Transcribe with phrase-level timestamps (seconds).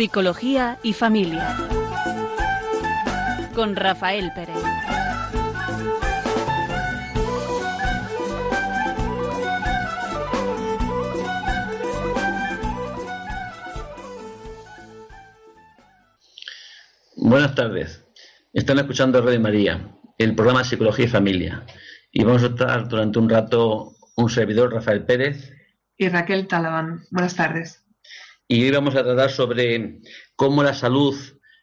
[0.00, 1.54] Psicología y Familia.
[3.54, 4.56] Con Rafael Pérez.
[17.16, 18.02] Buenas tardes.
[18.54, 19.86] Están escuchando Radio María,
[20.16, 21.66] el programa Psicología y Familia.
[22.10, 25.52] Y vamos a estar durante un rato un servidor, Rafael Pérez.
[25.98, 27.02] Y Raquel Talabán.
[27.10, 27.84] Buenas tardes.
[28.52, 30.00] Y hoy vamos a tratar sobre
[30.34, 31.14] cómo la salud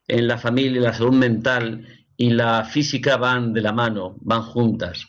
[0.08, 5.06] en la familia, la salud mental y la física van de la mano, van juntas.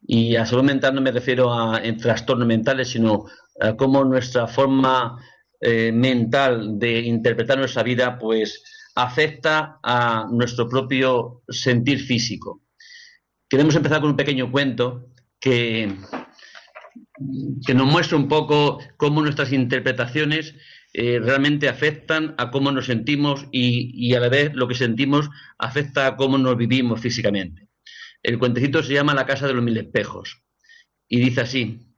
[0.00, 3.24] Y a salud mental no me refiero a trastornos mentales, sino
[3.60, 5.20] a cómo nuestra forma
[5.60, 8.62] eh, mental de interpretar nuestra vida, pues
[8.94, 12.62] afecta a nuestro propio sentir físico.
[13.48, 15.08] Queremos empezar con un pequeño cuento
[15.40, 15.96] que,
[17.66, 20.54] que nos muestra un poco cómo nuestras interpretaciones
[20.92, 26.06] eh, realmente afectan a cómo nos sentimos y, a la vez lo que sentimos afecta
[26.06, 27.68] a cómo nos vivimos físicamente.
[28.22, 30.42] El cuentecito se llama La casa de los mil espejos
[31.08, 31.94] y dice así,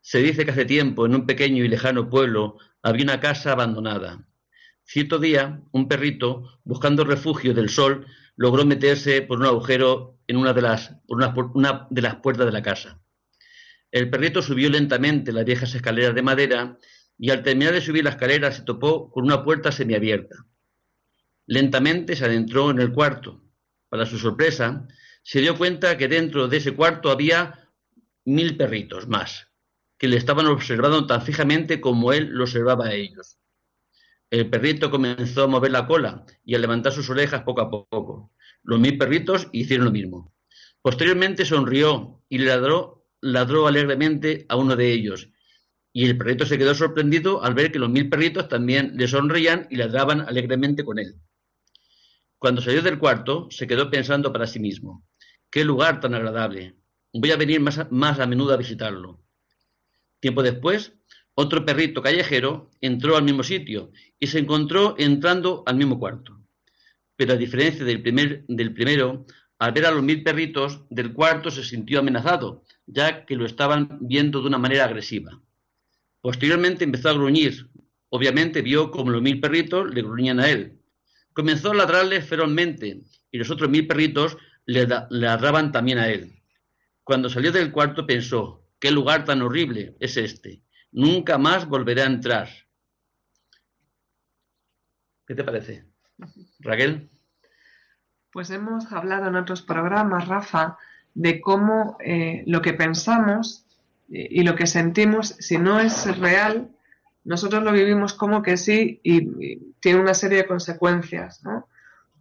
[0.00, 4.26] se dice que hace tiempo en un pequeño y lejano pueblo había una casa abandonada
[4.84, 10.52] Cierto día, un perrito, buscando refugio del sol, logró meterse por un agujero en una
[10.52, 13.00] de las, una, de las puertas de la casa.
[13.90, 16.78] El perrito subió lentamente las viejas escaleras de madera
[17.22, 20.44] y al terminar de subir la escalera se topó con una puerta semiabierta.
[21.46, 23.44] Lentamente se adentró en el cuarto.
[23.88, 24.88] Para su sorpresa,
[25.22, 27.70] se dio cuenta que dentro de ese cuarto había
[28.24, 29.46] mil perritos más,
[29.98, 33.38] que le estaban observando tan fijamente como él lo observaba a ellos.
[34.28, 38.32] El perrito comenzó a mover la cola y a levantar sus orejas poco a poco.
[38.64, 40.34] Los mil perritos hicieron lo mismo.
[40.80, 45.28] Posteriormente sonrió y ladró, ladró alegremente a uno de ellos.
[45.92, 49.66] Y el perrito se quedó sorprendido al ver que los mil perritos también le sonreían
[49.70, 51.16] y ladraban alegremente con él.
[52.38, 55.06] Cuando salió del cuarto, se quedó pensando para sí mismo.
[55.50, 56.76] ¡Qué lugar tan agradable!
[57.12, 59.22] Voy a venir más más a menudo a visitarlo.
[60.18, 60.94] Tiempo después,
[61.34, 66.40] otro perrito callejero entró al mismo sitio y se encontró entrando al mismo cuarto.
[67.16, 69.26] Pero a diferencia del, primer, del primero,
[69.58, 73.98] al ver a los mil perritos del cuarto se sintió amenazado, ya que lo estaban
[74.00, 75.41] viendo de una manera agresiva.
[76.22, 77.68] Posteriormente empezó a gruñir.
[78.08, 80.80] Obviamente vio como los mil perritos le gruñían a él.
[81.34, 86.42] Comenzó a ladrarle ferozmente y los otros mil perritos le ladraban también a él.
[87.04, 90.62] Cuando salió del cuarto pensó, qué lugar tan horrible es este
[90.92, 92.48] nunca más volveré a entrar.
[95.26, 95.86] ¿Qué te parece?
[96.60, 97.10] Raquel.
[98.30, 100.78] Pues hemos hablado en otros programas, Rafa,
[101.14, 103.66] de cómo eh, lo que pensamos
[104.14, 106.68] y lo que sentimos, si no es real,
[107.24, 111.40] nosotros lo vivimos como que sí y, tiene una serie de consecuencias.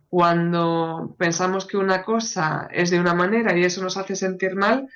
[0.09, 4.87] Cuando pensamos que una cosa es de una manera y eso nos hace sentir mal,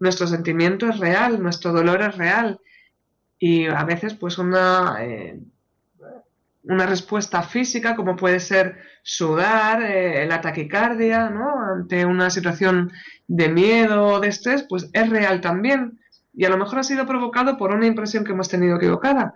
[0.00, 2.60] nuestro sentimiento es real, nuestro dolor es real
[3.38, 5.40] y a veces pues una, eh,
[6.64, 11.58] una respuesta física como puede ser sudar, eh, la taquicardia, ¿no?
[11.58, 12.92] Ante una situación
[13.28, 16.00] de miedo o de estrés, pues es real también.
[16.32, 19.34] Y a lo mejor ha sido provocado por una impresión que hemos tenido equivocada,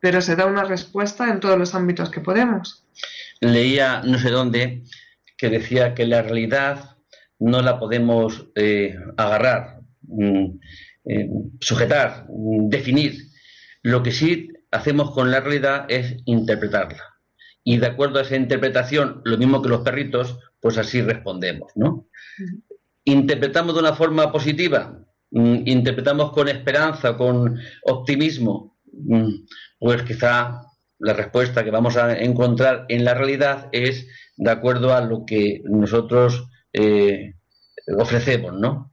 [0.00, 2.84] pero se da una respuesta en todos los ámbitos que podemos.
[3.40, 4.82] Leía no sé dónde
[5.36, 6.96] que decía que la realidad
[7.38, 10.58] no la podemos eh, agarrar, mm,
[11.60, 13.28] sujetar, mm, definir,
[13.82, 17.02] lo que sí hacemos con la realidad es interpretarla.
[17.64, 22.08] Y de acuerdo a esa interpretación, lo mismo que los perritos, pues así respondemos, ¿no?
[23.04, 24.98] Interpretamos de una forma positiva,
[25.30, 29.30] interpretamos con esperanza, con optimismo, mm,
[29.78, 30.62] pues quizá
[30.98, 34.06] la respuesta que vamos a encontrar en la realidad es
[34.36, 37.34] de acuerdo a lo que nosotros eh,
[37.98, 38.92] ofrecemos, ¿no?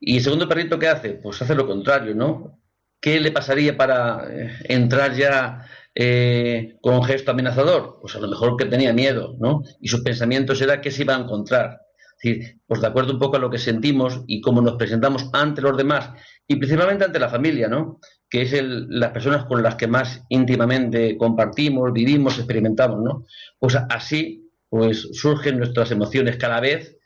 [0.00, 1.10] Y el segundo perrito, ¿qué hace?
[1.14, 2.58] Pues hace lo contrario, ¿no?
[3.00, 7.98] ¿qué le pasaría para eh, entrar ya eh, con un gesto amenazador?
[8.00, 9.62] Pues a lo mejor que tenía miedo, ¿no?
[9.80, 11.80] Y sus pensamientos era qué se iba a encontrar.
[12.20, 15.62] Decir, pues de acuerdo un poco a lo que sentimos y cómo nos presentamos ante
[15.62, 16.10] los demás
[16.46, 18.00] y principalmente ante la familia, ¿no?
[18.28, 23.24] Que es las personas con las que más íntimamente compartimos, vivimos, experimentamos, ¿no?
[23.58, 26.96] Pues así, pues surgen nuestras emociones cada vez,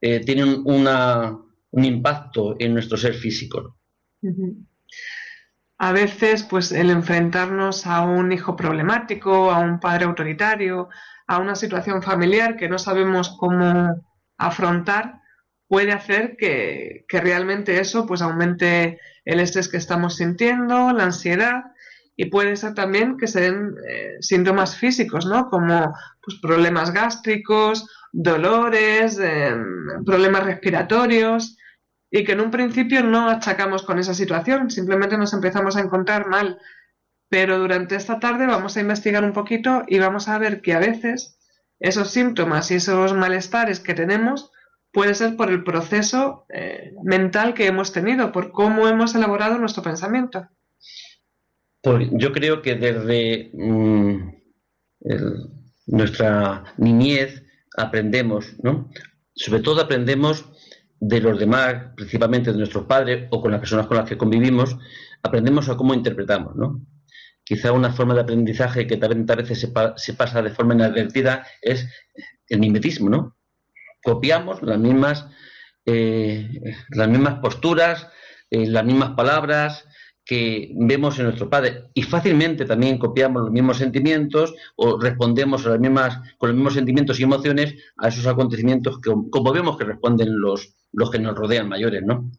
[0.00, 1.38] eh, tienen una,
[1.70, 3.60] un impacto en nuestro ser físico.
[3.60, 3.76] ¿no?
[5.82, 10.88] a veces pues el enfrentarnos a un hijo problemático, a un padre autoritario,
[11.26, 14.00] a una situación familiar que no sabemos cómo
[14.46, 15.20] afrontar,
[15.68, 21.72] puede hacer que, realmente eso pues aumente el estrés que estamos sintiendo, la ansiedad
[22.16, 25.48] y puede ser también que se den eh, síntomas físicos, ¿no?
[25.48, 31.56] Como pues, problemas gástricos, dolores, em, problemas respiratorios,
[32.14, 36.28] y que en un principio no achacamos con esa situación, simplemente nos empezamos a encontrar
[36.28, 36.58] mal.
[37.30, 40.78] Pero durante esta tarde vamos a investigar un poquito y vamos a ver que a
[40.78, 41.38] veces
[41.82, 44.52] esos síntomas y esos malestares que tenemos
[44.92, 49.82] puede ser por el proceso eh, mental que hemos tenido, por cómo hemos elaborado nuestro
[49.82, 50.48] pensamiento.
[51.82, 54.30] Pues yo creo que desde mm,
[55.86, 57.42] nuestra niñez
[57.76, 58.88] aprendemos, ¿no?
[59.34, 60.44] Sobre todo aprendemos
[61.00, 64.76] de los demás, principalmente de nuestros padres o con las personas con las que convivimos,
[65.20, 66.80] aprendemos a cómo interpretamos, ¿no?
[67.44, 71.88] Quizá una forma de aprendizaje que también a veces se, pasa de forma inadvertida es
[72.48, 73.36] el mimetismo, ¿no?
[74.02, 75.26] Copiamos las mismas,
[75.86, 76.48] eh,
[76.90, 78.08] las mismas posturas,
[78.50, 79.84] eh, las mismas palabras,
[80.24, 85.70] que vemos en nuestro padre y fácilmente también copiamos los mismos sentimientos o respondemos a
[85.70, 89.84] las mismas, con los mismos sentimientos y emociones a esos acontecimientos que, como vemos que
[89.84, 92.30] responden los, los que nos rodean mayores, ¿no?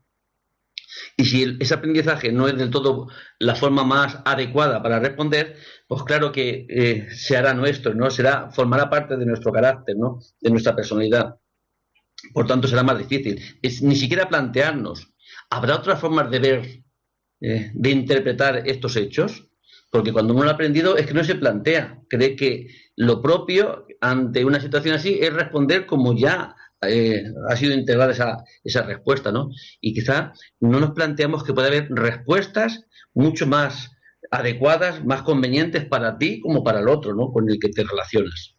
[1.17, 3.07] Y si ese aprendizaje no es del todo
[3.39, 5.55] la forma más adecuada para responder,
[5.87, 8.09] pues claro que eh, se hará nuestro, ¿no?
[8.09, 10.19] Será, formará parte de nuestro carácter, ¿no?
[10.41, 11.35] De nuestra personalidad.
[12.33, 13.41] Por tanto, será más difícil.
[13.61, 15.13] Es, ni siquiera plantearnos,
[15.49, 16.83] ¿habrá otras formas de ver
[17.45, 19.49] eh, de interpretar estos hechos,
[19.91, 23.85] porque cuando uno lo ha aprendido es que no se plantea, cree que lo propio
[23.99, 26.55] ante una situación así es responder como ya
[26.89, 29.49] eh, ha sido integrada esa, esa respuesta, ¿no?
[29.81, 33.91] Y quizá no nos planteamos que puede haber respuestas mucho más
[34.31, 37.31] adecuadas, más convenientes para ti como para el otro, ¿no?
[37.31, 38.55] Con el que te relacionas.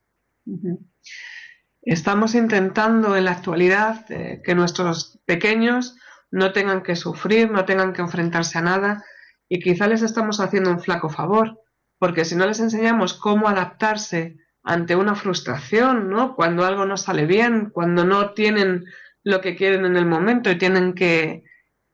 [1.82, 5.96] Estamos intentando en la actualidad eh, que nuestros pequeños
[6.30, 9.04] no tengan que sufrir, no tengan que enfrentarse a nada
[9.48, 11.60] y quizá les estamos haciendo un flaco favor,
[11.98, 16.34] porque si no les enseñamos cómo adaptarse ante una frustración, ¿no?
[16.34, 18.86] Cuando algo no sale bien, cuando no tienen
[19.22, 21.44] lo que quieren en el momento y tienen que,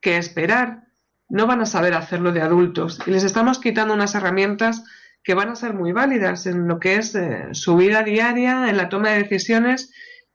[0.01, 0.85] que esperar,
[1.29, 4.85] no van a saber hacerlo de adultos y les estamos quitando unas herramientas
[5.23, 8.77] que van a ser muy válidas en lo que es eh, su vida diaria, en
[8.77, 9.93] la toma de decisiones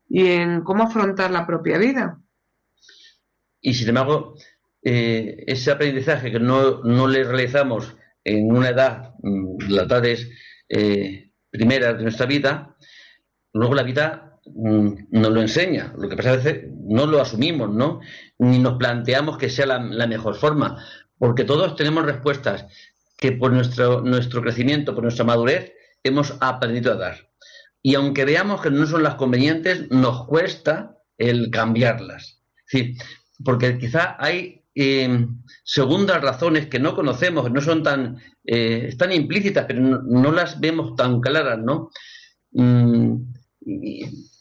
[0.07, 2.19] y en cómo afrontar la propia vida.
[3.61, 4.35] Y sin embargo,
[4.83, 10.29] eh, ese aprendizaje que no, no, le realizamos en una edad, mm, las edades
[10.69, 11.24] eh,
[11.57, 12.75] primeras de nuestra vida,
[13.53, 15.93] luego la vida mm, nos lo enseña.
[15.97, 17.99] Lo que pasa es que no lo asumimos, ¿no?
[18.39, 20.83] Ni nos planteamos que sea la, mejor forma,
[21.17, 22.65] porque todos tenemos respuestas
[23.17, 25.73] que por nuestro, nuestro crecimiento, por nuestra madurez,
[26.03, 27.29] hemos aprendido a dar.
[27.81, 32.41] Y aunque veamos que no son las convenientes, nos cuesta el cambiarlas.
[32.71, 32.97] Es
[33.43, 35.25] porque quizá hay eh,
[35.63, 40.95] segundas razones que no conocemos, no son tan, eh, están implícitas, pero no, las vemos
[40.95, 41.89] tan claras, ¿no?
[42.51, 43.15] Mm,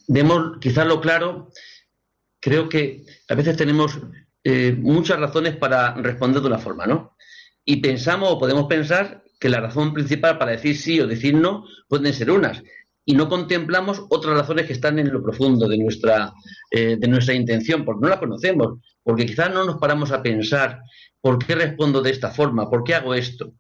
[0.09, 1.51] vemos quizás lo claro,
[2.41, 3.99] creo que a veces tenemos
[4.43, 7.17] eh, muchas razones para responder de una forma, ¿no?
[7.65, 11.65] Y pensamos o podemos pensar que la razón principal para decir sí o decir no
[11.89, 12.63] pueden ser unas,
[13.05, 16.33] y no contemplamos otras razones que están en lo profundo de nuestra,
[16.71, 20.81] eh, de nuestra intención, porque no la conocemos, porque quizás no nos paramos a pensar
[21.21, 23.53] por qué respondo de esta forma, por qué hago esto.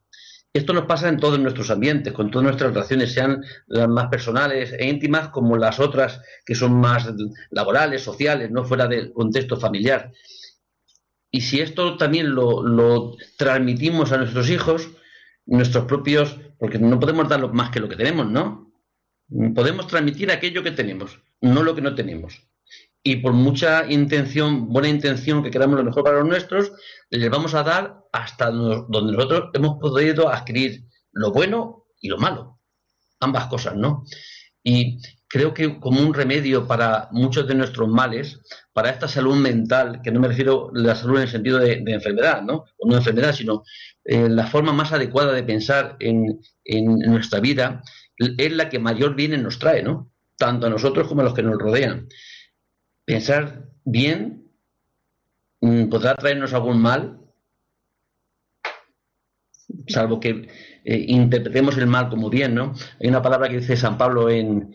[0.52, 4.72] Esto nos pasa en todos nuestros ambientes, con todas nuestras relaciones, sean las más personales
[4.78, 7.12] e íntimas como las otras que son más
[7.50, 10.12] laborales, sociales, no fuera del contexto familiar.
[11.32, 14.90] Y si esto también lo, transmitimos a nuestros hijos,
[15.46, 18.63] nuestros propios, porque no podemos dar más que lo que tenemos, ¿no?
[19.54, 22.42] Podemos transmitir aquello que tenemos, no lo que no tenemos.
[23.02, 26.72] Y por mucha intención, buena intención que queramos lo mejor para los nuestros,
[27.10, 32.60] les vamos a dar hasta donde nosotros hemos podido adquirir lo bueno y lo malo.
[33.20, 34.04] Ambas cosas, ¿no?
[34.62, 38.40] Y creo que como un remedio para muchos de nuestros males,
[38.72, 41.82] para esta salud mental, que no me refiero a la salud en el sentido de,
[41.86, 42.64] enfermedad, ¿no?
[42.78, 43.64] O no enfermedad, sino
[44.04, 47.82] eh, la forma más adecuada de pensar en, en nuestra vida,
[48.18, 50.10] es la que mayor bien nos trae, ¿no?
[50.36, 52.08] Tanto a nosotros como a los que nos rodean.
[53.04, 54.50] Pensar bien
[55.60, 57.20] mm, podrá traernos algún mal,
[59.88, 60.48] salvo que
[60.84, 62.74] eh, interpretemos el mal como bien, ¿no?
[63.00, 64.74] Hay una palabra que dice San Pablo en,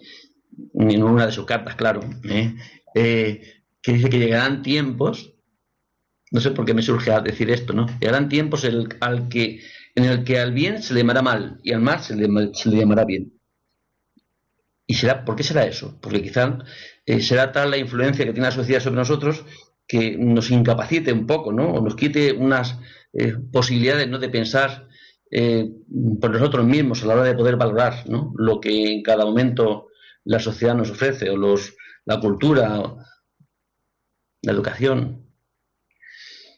[0.74, 2.55] en una de sus cartas, claro, ¿eh?
[2.96, 5.34] Eh, que dice que llegarán tiempos,
[6.31, 7.88] no sé por qué me surge decir esto, ¿no?
[8.00, 8.65] Llegarán tiempos
[9.00, 9.62] al que
[9.96, 12.27] en el que al bien se le llamará mal y al mal se le,
[12.77, 13.34] llamará bien.
[14.88, 16.00] ¿Y será, por qué será eso?
[16.01, 16.60] Porque quizá
[17.05, 19.46] eh, será tal la influencia que tiene la sociedad sobre nosotros
[19.88, 21.74] que nos incapacite un poco, ¿no?
[21.74, 22.77] O nos quite unas
[23.13, 24.19] eh, posibilidades, ¿no?
[24.19, 24.88] De pensar
[25.31, 25.69] eh,
[26.19, 29.88] por nosotros mismos a la hora de poder valorar lo que en cada momento
[30.25, 32.84] la sociedad nos ofrece, o los, la cultura,
[34.41, 35.29] la educación.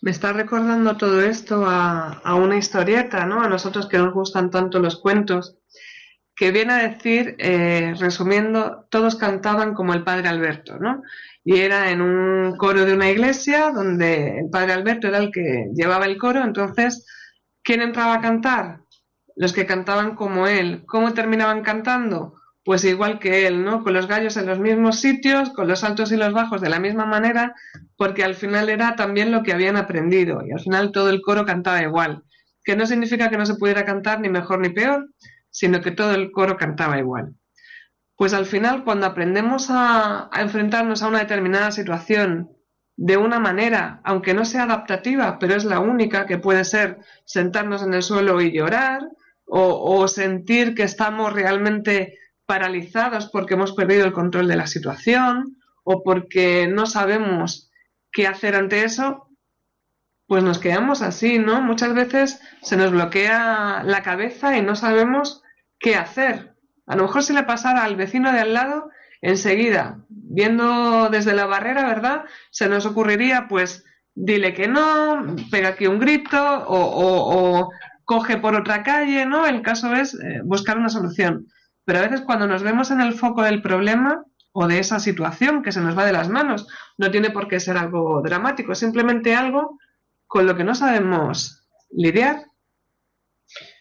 [0.02, 3.42] Me está recordando todo esto a, una historieta, ¿no?
[3.42, 5.60] A nosotros que nos gustan tanto los cuentos,
[6.36, 11.04] que viene a decir, eh, resumiendo, todos cantaban como el padre Alberto, ¿no?
[11.44, 15.68] Y era en un coro de una iglesia donde el padre Alberto era el que
[15.76, 17.06] llevaba el coro, entonces,
[17.64, 18.80] ¿quién entraba a cantar?
[19.36, 20.84] Los que cantaban como él.
[20.88, 22.41] ¿Cómo terminaban cantando?
[22.64, 23.84] Pues igual que él, ¿no?
[23.84, 26.80] Con los gallos en los mismos sitios, con los altos y los bajos de la
[26.80, 27.56] misma manera,
[27.98, 31.46] porque al final era también lo que habían aprendido y al final todo el coro
[31.46, 32.24] cantaba igual.
[32.64, 35.10] Que no significa que no se pudiera cantar ni mejor ni peor,
[35.50, 37.36] sino que todo el coro cantaba igual.
[38.22, 42.52] Pues al final, cuando aprendemos a, enfrentarnos a una determinada situación
[42.96, 47.82] de una manera, aunque no sea adaptativa, pero es la única que puede ser sentarnos
[47.82, 49.02] en el suelo y llorar,
[49.48, 52.20] o, sentir que estamos realmente
[52.52, 55.56] paralizados porque hemos perdido el control de la situación,
[55.86, 57.72] o porque no sabemos
[58.12, 59.30] qué hacer ante eso,
[60.28, 61.62] pues nos quedamos así, ¿no?
[61.62, 65.42] Muchas veces se nos bloquea la cabeza y no sabemos
[65.80, 66.54] qué hacer.
[66.88, 68.90] A lo mejor si le pasara al vecino de al lado,
[69.22, 72.26] enseguida, viendo desde la barrera, ¿verdad?
[72.50, 77.72] Se nos ocurriría, pues, dile que no, pega aquí un grito o,
[78.04, 79.46] coge por otra calle, ¿no?
[79.46, 81.48] El caso es eh, buscar una solución.
[81.92, 85.62] Pero a veces cuando nos vemos en el foco del problema o de esa situación
[85.62, 86.66] que se nos va de las manos,
[86.98, 89.78] no tiene por qué ser algo dramático, simplemente algo
[90.26, 92.46] con lo que no sabemos lidiar.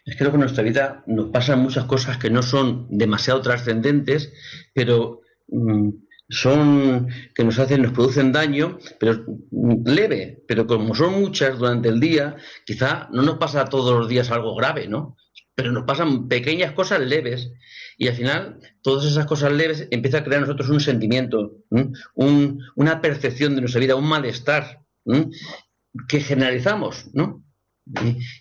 [0.04, 4.32] Es que luego en nuestra vida nos pasan muchas cosas que no son demasiado trascendentes,
[4.74, 5.90] pero mm,
[6.28, 11.88] son que nos hacen, nos producen daño, pero mm, leve, pero como son muchas durante
[11.88, 12.34] el día,
[12.66, 15.16] quizá no nos pasa todos los días algo grave, ¿no?
[15.60, 17.52] Pero nos pasan pequeñas cosas leves
[17.98, 21.58] y al final todas esas cosas leves empiezan a crear nosotros un sentimiento,
[22.74, 24.80] una percepción de nuestra vida, un malestar
[26.08, 27.44] que generalizamos, ¿no?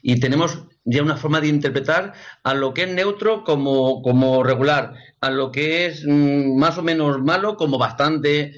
[0.02, 4.94] Y, tenemos ya una forma de interpretar a lo que es neutro como, como regular,
[5.20, 8.54] a lo que es mm, más o menos malo como bastante,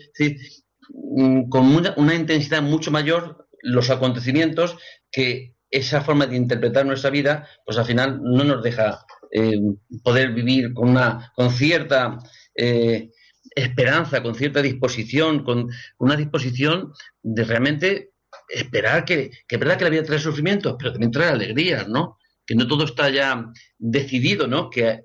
[0.89, 1.65] mm, con
[1.97, 4.77] una, intensidad mucho mayor los acontecimientos
[5.11, 9.59] que esa forma de interpretar nuestra vida, pues al final no nos deja eh,
[10.03, 12.19] poder vivir con una con cierta
[12.53, 13.09] eh,
[13.55, 18.11] esperanza, con cierta disposición, con una disposición de realmente
[18.49, 22.17] esperar que, que es verdad que la vida trae sufrimientos, pero también trae alegrías, ¿no?
[22.45, 24.69] Que no todo está ya decidido, ¿no?
[24.69, 25.03] Que,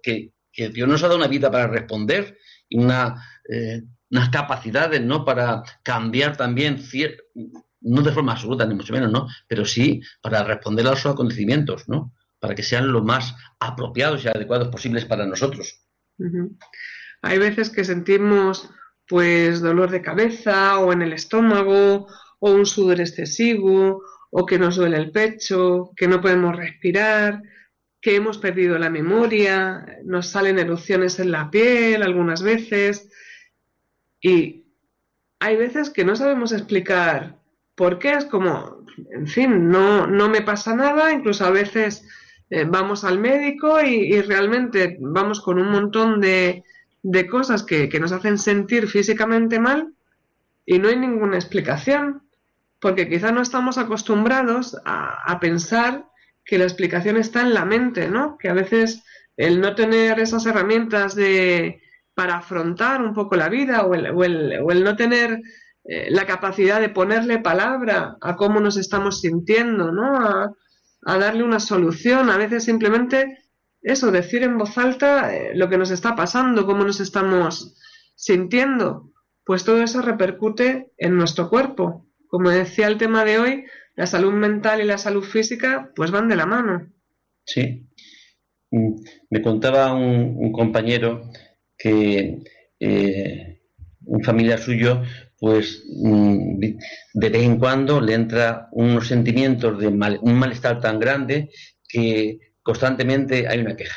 [0.72, 5.24] Dios nos ha dado una vida para responder y una, eh, unas capacidades, ¿no?
[5.24, 6.78] Para cambiar también,
[7.80, 9.28] no de forma absoluta, ni mucho menos, ¿no?
[9.48, 12.12] Pero sí para responder a los acontecimientos, ¿no?
[12.38, 15.82] Para que sean lo más apropiados y adecuados posibles para nosotros.
[17.22, 18.70] Hay veces que sentimos
[19.08, 24.76] pues dolor de cabeza o en el estómago o un sudor excesivo, o que nos
[24.76, 27.42] duele el pecho, que no podemos respirar,
[28.00, 33.08] que hemos perdido la memoria, nos salen erupciones en la piel algunas veces.
[34.20, 34.66] Y
[35.38, 37.38] hay veces que no sabemos explicar
[37.76, 42.08] por qué, es como, en fin, no, no me pasa nada, incluso a veces
[42.50, 46.64] eh, vamos al médico y, realmente vamos con un montón de,
[47.02, 49.92] de cosas que, que nos hacen sentir físicamente mal
[50.64, 52.26] y no hay ninguna explicación
[52.80, 56.06] porque quizá no estamos acostumbrados a, pensar
[56.44, 58.36] que la explicación está en la mente, ¿no?
[58.38, 59.02] Que a veces
[59.36, 61.80] el no tener esas herramientas de
[62.14, 65.42] para afrontar un poco la vida o el, o el, no tener
[65.88, 70.16] eh, la capacidad de ponerle palabra a cómo nos estamos sintiendo, ¿no?
[70.18, 70.52] A,
[71.18, 73.38] darle una solución, a veces simplemente
[73.80, 77.76] eso, decir en voz alta eh, lo que nos está pasando, cómo nos estamos
[78.16, 79.12] sintiendo,
[79.44, 83.64] pues todo eso repercute en nuestro cuerpo, como decía el tema de hoy,
[83.94, 86.92] la salud mental y la salud física pues van de la mano.
[87.44, 87.88] Sí.
[88.72, 88.96] Mm,
[89.30, 91.30] me contaba un, compañero
[91.78, 92.42] que
[92.80, 93.62] eh,
[94.04, 95.02] un familiar suyo
[95.38, 96.58] pues mm,
[97.14, 101.50] de vez en cuando le entra unos sentimientos de un malestar tan grande
[101.88, 103.96] que constantemente hay una queja.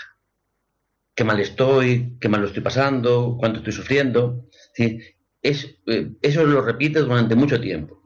[1.15, 4.46] Qué mal estoy, qué mal lo estoy pasando, cuánto estoy sufriendo.
[4.74, 5.00] ¿sí?
[5.41, 8.00] Es, eh, eso lo repite durante mucho tiempo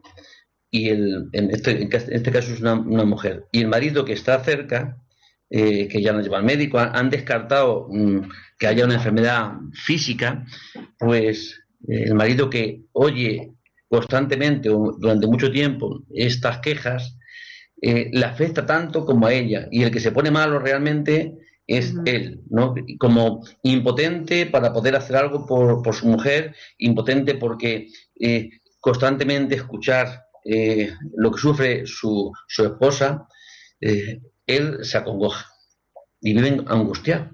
[0.74, 4.98] y el, en, este, este caso es una, mujer, y el marido que está cerca,
[5.52, 8.22] eh, que ya nos lleva al médico, han, descartado mm,
[8.58, 10.44] que haya una enfermedad física,
[10.98, 13.54] pues el marido que oye
[13.90, 17.16] constantemente o durante mucho tiempo estas quejas,
[17.82, 19.68] eh, le afecta tanto como a ella.
[19.70, 21.38] Y el que se pone malo realmente
[21.68, 22.74] es él, ¿no?
[22.98, 27.88] Como impotente para poder hacer algo por, su mujer, impotente porque
[28.20, 28.50] eh,
[28.80, 33.28] constantemente escuchar eh, lo que sufre su, su esposa,
[33.80, 35.46] él se acongoja
[36.22, 37.30] y vive angustiado.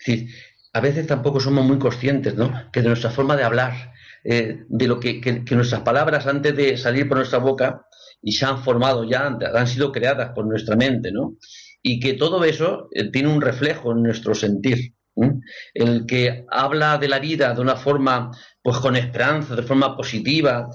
[0.00, 0.34] Es decir,
[0.76, 2.52] a veces tampoco somos muy conscientes, ¿no?
[2.70, 7.08] Que de nuestra forma de hablar, eh, de lo que, nuestras palabras antes de salir
[7.08, 7.86] por nuestra boca
[8.20, 11.36] y se han formado ya, han sido creadas por nuestra mente, ¿no?
[11.82, 14.92] Y que todo eso eh, tiene un reflejo en nuestro sentir.
[15.72, 18.30] El que habla de la vida de una forma,
[18.62, 20.68] pues con esperanza, de forma positiva,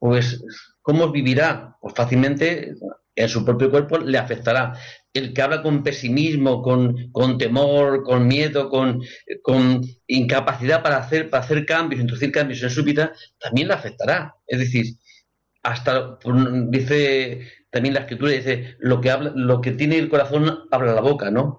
[0.00, 0.42] pues,
[0.82, 1.76] ¿cómo vivirá?
[1.80, 2.74] Pues fácilmente
[3.14, 4.72] en su propio cuerpo le afectará
[5.16, 9.02] el que habla con pesimismo, con, temor, con miedo, con,
[9.42, 12.84] con, incapacidad para hacer, para hacer cambios, introducir cambios en su
[13.38, 14.34] también le afectará.
[14.46, 14.96] Es decir,
[15.62, 16.18] hasta
[16.68, 21.00] dice también la escritura, dice, lo que habla, lo que tiene el corazón habla la
[21.00, 21.58] boca, ¿no?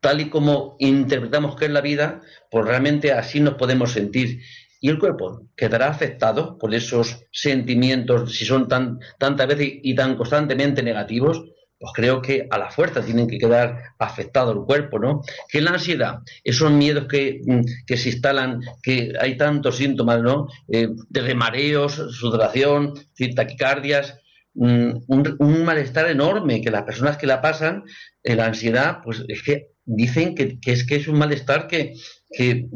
[0.00, 2.20] tal y como interpretamos que es la vida,
[2.50, 4.40] pues realmente así nos podemos sentir.
[4.80, 10.16] Y el cuerpo quedará afectado por esos sentimientos, si son tan, tantas veces y tan
[10.16, 11.44] constantemente negativos,
[11.82, 15.22] pues creo que a la fuerza tienen que quedar afectado el cuerpo, ¿no?
[15.48, 17.62] Que la ansiedad, esos miedos que, mm,
[17.96, 20.46] se instalan, que hay tantos síntomas, ¿no?
[20.68, 22.94] Eh, de mareos, sudoración,
[23.34, 24.16] taquicardias,
[24.54, 27.82] mm, un, malestar enorme, que las personas que la pasan,
[28.22, 31.94] eh, la ansiedad, pues es que dicen que, es que es un malestar que,
[32.30, 32.68] que,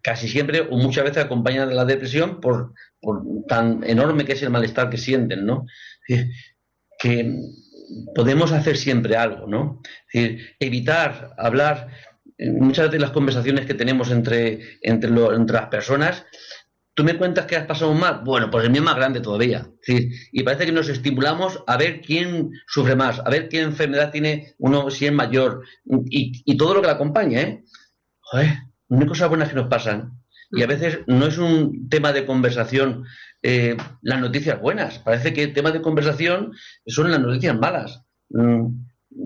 [0.00, 4.42] casi siempre o muchas veces acompaña de la depresión por, por tan enorme que es
[4.42, 5.66] el malestar que sienten, ¿no?
[7.00, 7.34] que
[8.14, 9.80] podemos hacer siempre algo, ¿no?
[10.12, 11.88] Es evitar hablar,
[12.38, 16.26] eh, muchas de las conversaciones que tenemos entre, entre, las personas,
[16.94, 19.68] tú me cuentas que has pasado mal, bueno, pues el mío es más grande todavía.
[19.86, 24.54] y parece que nos estimulamos a ver quién sufre más, a ver qué enfermedad tiene
[24.58, 27.64] uno si es mayor, y, todo lo que la acompaña, ¿eh?
[28.20, 28.58] Joder,
[28.90, 30.20] hay cosas buenas que nos pasan.
[30.52, 33.04] Y a veces no es un tema de conversación
[33.42, 34.98] eh, las noticias buenas.
[34.98, 36.52] Parece que el tema de conversación
[36.86, 38.02] son las noticias malas.
[38.30, 38.66] Mm,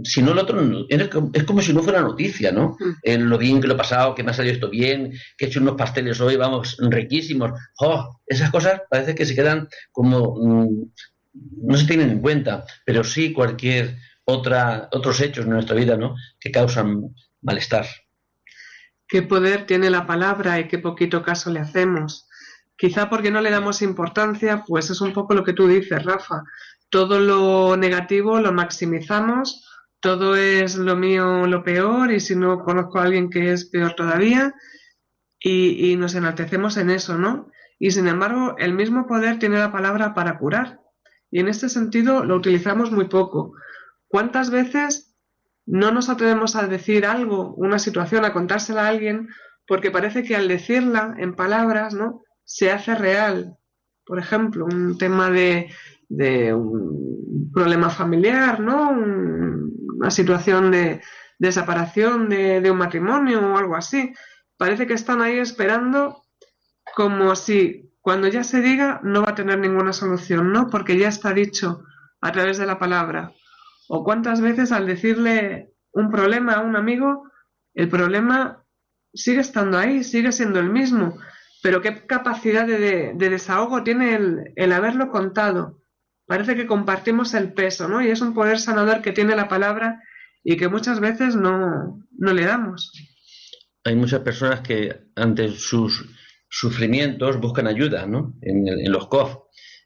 [0.02, 2.76] si no, el otro es como si no fuera noticia, ¿no?
[2.78, 2.92] Mm.
[3.02, 5.48] Eh, lo bien que lo he pasado, que me ha salido esto bien, que he
[5.48, 7.52] hecho unos pasteles hoy, vamos, riquísimos.
[7.78, 8.20] ¡Oh!
[8.26, 10.36] Esas cosas parece que se quedan como.
[10.36, 10.90] Mm,
[11.62, 16.14] no se tienen en cuenta, pero sí cualquier otra, otros hechos en nuestra vida, ¿no?
[16.38, 17.86] Que causan malestar.
[19.08, 22.28] ¿Qué poder tiene la palabra y qué poquito caso le hacemos?
[22.76, 26.42] Quizá porque no le damos importancia, pues es un poco lo que tú dices, Rafa.
[26.90, 29.64] Todo lo negativo lo maximizamos,
[30.00, 33.94] todo es lo mío lo peor y si no conozco a alguien que es peor
[33.94, 34.54] todavía
[35.38, 37.50] y, nos enaltecemos en eso, ¿no?
[37.78, 40.80] Y sin embargo, el mismo poder tiene la palabra para curar.
[41.30, 43.52] Y en este sentido lo utilizamos muy poco.
[44.08, 45.14] ¿Cuántas veces
[45.66, 49.28] no nos atrevemos a decir algo, una situación, a contársela a alguien,
[49.66, 52.23] porque parece que al decirla en palabras, ¿no?
[52.44, 53.56] Se hace real.
[54.04, 55.70] Por ejemplo, un tema de,
[56.54, 58.90] un problema familiar, ¿no?
[58.90, 61.00] una situación de,
[61.38, 64.14] de separación de, un matrimonio o algo así.
[64.56, 66.24] Parece que están ahí esperando
[66.94, 70.68] como si cuando ya se diga no va a tener ninguna solución, ¿no?
[70.68, 71.82] Porque ya está dicho
[72.20, 73.32] a través de la palabra.
[73.88, 77.30] O cuántas veces al decirle un problema a un amigo,
[77.74, 78.64] el problema
[79.12, 81.18] sigue estando ahí, sigue siendo el mismo,
[81.64, 84.18] pero qué capacidad de, desahogo tiene
[84.54, 85.82] el, haberlo contado.
[86.26, 88.02] Parece que compartimos el peso, ¿no?
[88.02, 90.02] Y es un poder sanador que tiene la palabra
[90.42, 92.92] y que muchas veces no, le damos.
[93.82, 96.04] Hay muchas personas que ante sus
[96.50, 98.34] sufrimientos buscan ayuda, ¿no?
[98.42, 99.34] En, los COF,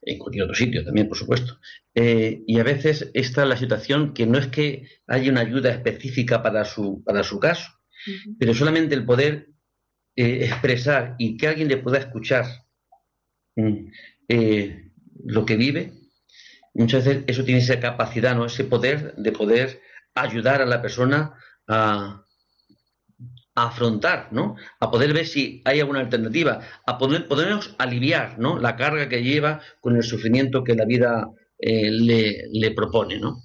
[0.03, 1.61] en cualquier otro sitio también, por supuesto.
[1.95, 6.43] Eh, y a veces está la situación que no es que haya una ayuda específica
[6.43, 7.71] para su, para su caso,
[8.41, 9.51] pero solamente el poder
[10.21, 12.45] eh, expresar y que alguien le pueda escuchar
[13.55, 13.87] mm,
[14.27, 14.91] eh,
[15.25, 15.93] lo que vive,
[16.75, 18.45] muchas veces eso tiene esa capacidad, ¿no?
[18.47, 19.81] ese poder de poder
[20.17, 21.35] ayudar a la persona
[21.69, 22.25] a,
[23.55, 24.57] afrontar, ¿no?
[24.81, 28.59] A poder ver si hay alguna alternativa, a poder, podernos aliviar, ¿no?
[28.59, 31.29] La carga que lleva con el sufrimiento que la vida
[31.59, 33.43] eh, le, le, propone, ¿no?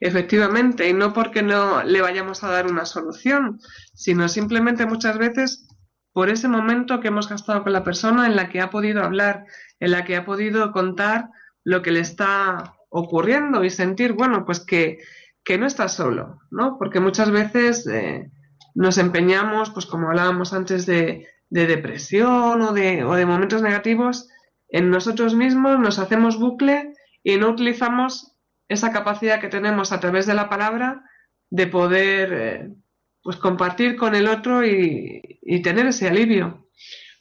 [0.00, 3.60] Efectivamente, y no porque no le vayamos a dar una solución,
[3.94, 5.66] sino simplemente muchas veces
[6.12, 9.44] por ese momento que hemos gastado con la persona en la que ha podido hablar,
[9.80, 11.30] en la que ha podido contar
[11.64, 14.98] lo que le está ocurriendo y sentir, bueno, pues que,
[15.44, 16.76] que no está solo, ¿no?
[16.78, 18.30] Porque muchas veces eh,
[18.74, 24.28] nos empeñamos, pues como hablábamos antes de, de depresión o de, o de momentos negativos,
[24.68, 28.31] en nosotros mismos nos hacemos bucle y no utilizamos
[28.72, 31.04] esa capacidad que tenemos a través de la palabra
[31.50, 32.68] de poder eh,
[33.22, 36.68] pues compartir con el otro y, tener ese alivio.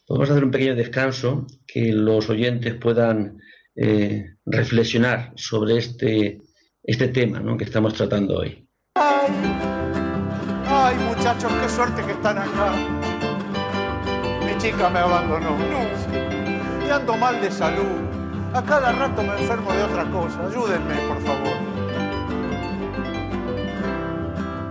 [0.08, 3.38] Vamos a hacer un pequeño descanso, que los oyentes puedan
[3.76, 6.42] eh, reflexionar sobre este,
[6.84, 8.68] este tema que estamos tratando hoy.
[8.96, 9.32] Ay,
[10.66, 12.74] ay, muchachos, qué suerte que están acá.
[14.46, 15.58] Mi chica me abandonó.
[16.86, 18.21] Y ando mal de salud.
[18.54, 20.46] A cada rato me enfermo de otra cosa.
[20.46, 21.51] Ayúdenme, por favor.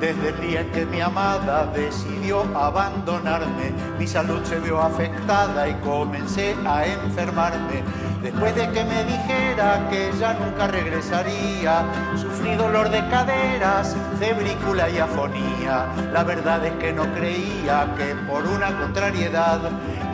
[0.01, 5.75] Desde el día en que mi amada decidió abandonarme, mi salud se vio afectada y
[5.75, 7.83] comencé a enfermarme.
[8.23, 11.85] Después de que me dijera que ya nunca regresaría,
[12.17, 15.85] sufrí dolor de caderas, febrícula y afonía.
[16.15, 19.61] La verdad es que no creía que por una contrariedad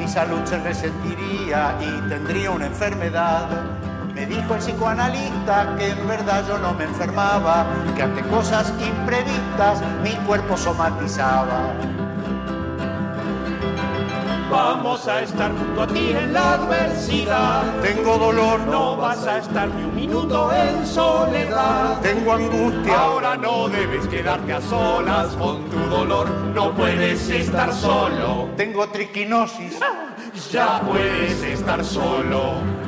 [0.00, 3.46] mi salud se resentiría y tendría una enfermedad.
[4.16, 9.82] Me dijo el psicoanalista que en verdad yo no me enfermaba, que ante cosas imprevistas
[10.02, 11.74] mi cuerpo somatizaba.
[14.50, 17.62] Vamos a estar junto a ti en la adversidad.
[17.82, 22.00] Tengo dolor, no vas a estar ni un minuto en soledad.
[22.00, 26.30] Tengo angustia, ahora no debes quedarte a solas con tu dolor.
[26.54, 28.48] No puedes estar solo.
[28.56, 29.78] Tengo triquinosis,
[30.50, 32.86] ya puedes estar solo.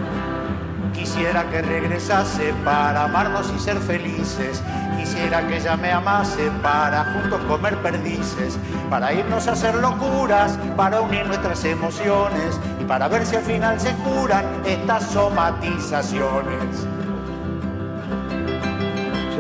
[0.99, 4.61] Quisiera que regresase para amarnos y ser felices.
[4.99, 8.59] Quisiera que ella me amase para juntos comer perdices.
[8.91, 13.79] Para irnos a hacer locuras, para unir nuestras emociones y para ver si al final
[13.79, 16.98] se curan estas somatizaciones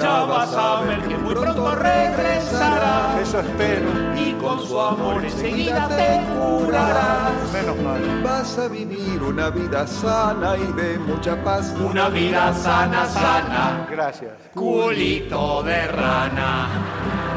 [0.00, 3.18] ya vas a ver que muy pronto regresará.
[3.20, 3.88] Eso espero.
[4.16, 7.32] Y con su amor enseguida te curarás.
[7.52, 8.22] Menos mal.
[8.22, 11.74] Vas a vivir una vida sana y de mucha paz.
[11.78, 13.86] Una vida sana, sana.
[13.90, 14.32] Gracias.
[14.54, 17.27] Culito de rana.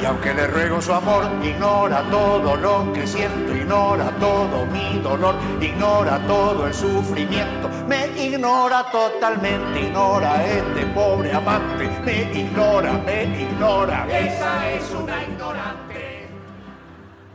[0.00, 5.34] Y aunque le ruego su amor, ignora todo lo que siento, ignora todo mi dolor,
[5.60, 14.06] ignora todo el sufrimiento, me ignora totalmente, ignora este pobre amante, me ignora, me ignora.
[14.06, 16.28] Esa es una ignorante.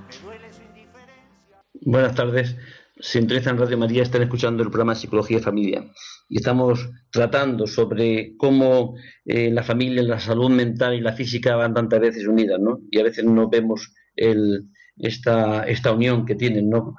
[0.07, 1.57] Me su indiferencia.
[1.81, 2.55] Buenas tardes.
[2.97, 5.83] Sintonizan Radio María, están escuchando el programa Psicología y Familia
[6.33, 11.75] y estamos tratando sobre cómo eh, la familia, la salud mental y la física van
[11.75, 12.79] tantas veces unidas, ¿no?
[12.89, 14.63] Y a veces no vemos el,
[14.97, 16.95] esta, esta unión que tienen, ¿no?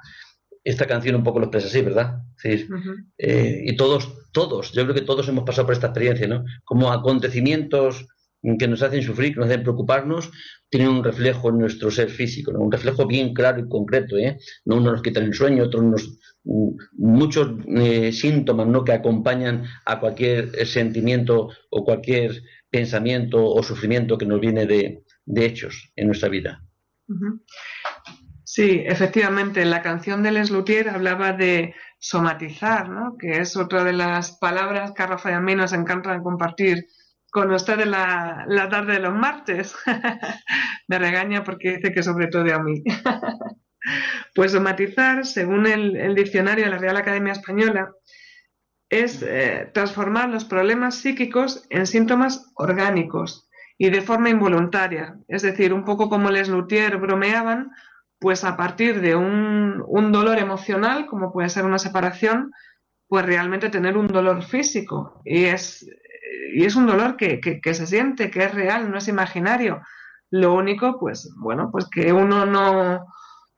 [0.63, 2.19] Esta canción un poco lo expresa así, ¿verdad?
[2.37, 2.65] Sí.
[3.17, 6.45] Eh, y todos, todos, yo creo que todos hemos pasado por esta experiencia, ¿no?
[6.63, 8.07] Como acontecimientos
[8.57, 10.31] que nos hacen sufrir, que nos hacen preocuparnos,
[10.69, 12.59] tienen un reflejo en nuestro ser físico, ¿no?
[12.59, 14.17] un reflejo bien claro y concreto.
[14.17, 14.37] ¿eh?
[14.65, 16.19] No unos nos quitan el sueño, otros nos,
[16.93, 18.83] muchos eh, síntomas ¿no?
[18.83, 25.03] que acompañan a cualquier sentimiento o cualquier pensamiento o sufrimiento que nos viene de,
[25.35, 26.63] hechos en nuestra vida.
[28.43, 33.17] Sí, efectivamente, la canción de Les Luthier hablaba de somatizar, ¿no?
[33.17, 36.85] que es otra de las palabras que a Rafa y encanta compartir
[37.31, 39.75] con ustedes la, la tarde de los martes.
[40.87, 42.83] Me regaña porque dice que sobre todo a mí.
[44.33, 47.91] pues somatizar, según el, diccionario de la Real Academia Española,
[48.89, 55.17] es eh, transformar los problemas psíquicos en síntomas orgánicos y de forma involuntaria.
[55.27, 57.71] Es decir, un poco como les Luthier bromeaban,
[58.19, 62.51] pues a partir de un, dolor emocional, como puede ser una separación,
[63.07, 65.21] pues realmente tener un dolor físico.
[65.25, 65.85] Y es
[66.53, 69.81] y es un dolor que, se siente, que es real, no es imaginario.
[70.29, 73.05] Lo único, pues, bueno, pues que uno no,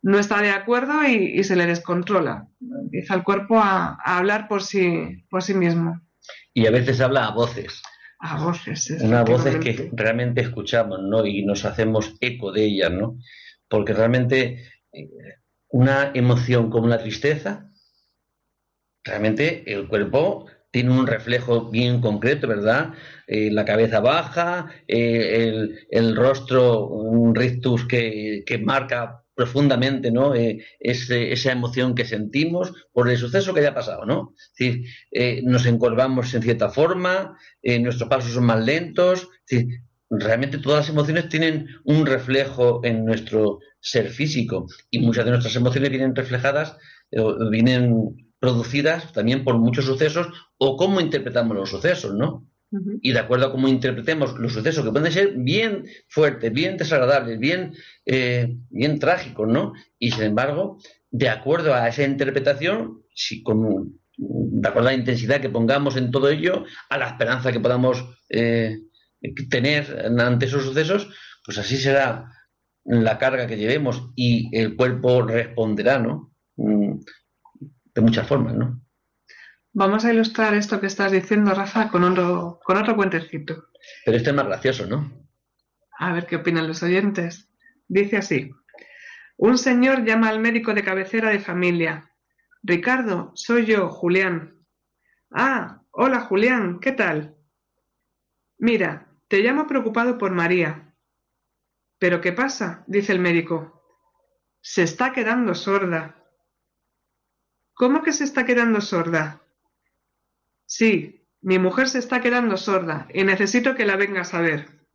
[0.01, 2.47] no está de acuerdo y, se le descontrola.
[2.59, 6.01] Empieza el cuerpo a, hablar por sí, por sí mismo.
[6.53, 7.81] Y a veces habla a voces.
[8.19, 11.25] A voces, Unas voces que realmente escuchamos, ¿no?
[11.25, 13.19] Y nos hacemos eco de ellas, ¿no?
[13.67, 15.09] Porque realmente eh,
[15.69, 17.69] una emoción como la tristeza,
[19.03, 22.93] realmente el cuerpo tiene un reflejo bien concreto, ¿verdad?
[23.25, 30.33] Eh, la cabeza baja, eh, el, rostro, un rictus que, marca profundamente ¿no?
[30.33, 34.33] Eh, esa emoción que sentimos por el suceso que haya pasado, ¿no?
[34.35, 39.29] Es decir, nos encorvamos en cierta forma, nuestros pasos son más lentos,
[40.09, 45.55] realmente todas las emociones tienen un reflejo en nuestro ser físico y muchas de nuestras
[45.55, 46.75] emociones vienen reflejadas,
[47.51, 52.46] vienen producidas también por muchos sucesos o cómo interpretamos los sucesos, ¿no?
[53.01, 57.39] Y de acuerdo a cómo interpretemos los sucesos, que pueden ser bien fuertes, bien desagradables,
[57.39, 57.73] bien,
[58.05, 59.73] eh, bien trágicos, ¿no?
[59.97, 60.77] Y sin embargo,
[61.09, 66.11] de acuerdo a esa interpretación, si con de acuerdo a la intensidad que pongamos en
[66.11, 68.79] todo ello, a la esperanza que podamos eh,
[69.49, 71.09] tener ante esos sucesos,
[71.45, 72.31] pues así será
[72.83, 76.33] la carga que llevemos y el cuerpo responderá, ¿no?
[76.55, 76.99] Mm,
[77.93, 78.81] de muchas formas, ¿no?
[79.79, 83.67] Vamos a ilustrar esto que estás diciendo, Rafa, con otro, con otro cuentecito.
[84.03, 85.11] Pero este es más gracioso, ¿no?
[85.99, 87.47] A ver qué opinan los oyentes.
[87.87, 88.49] Dice así.
[89.37, 92.11] Un señor llama al médico de cabecera de familia.
[92.63, 94.65] Ricardo, soy yo, Julián.
[95.29, 97.37] Ah, hola Julián, ¿qué tal?
[98.57, 100.95] Mira, te llamo preocupado por María.
[101.99, 102.83] ¿Pero qué pasa?
[102.87, 103.83] dice el médico.
[104.59, 106.15] Se está quedando sorda.
[107.75, 109.43] ¿Cómo que se está quedando sorda?
[110.67, 114.85] Sí, mi mujer se está quedando sorda y necesito que la vengas a ver.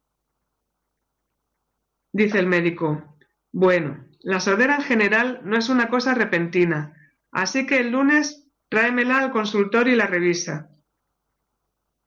[2.13, 3.17] Dice el médico.
[3.53, 6.95] Bueno, la sordera en general no es una cosa repentina,
[7.31, 10.71] así que el lunes tráemela al consultorio y la revisa.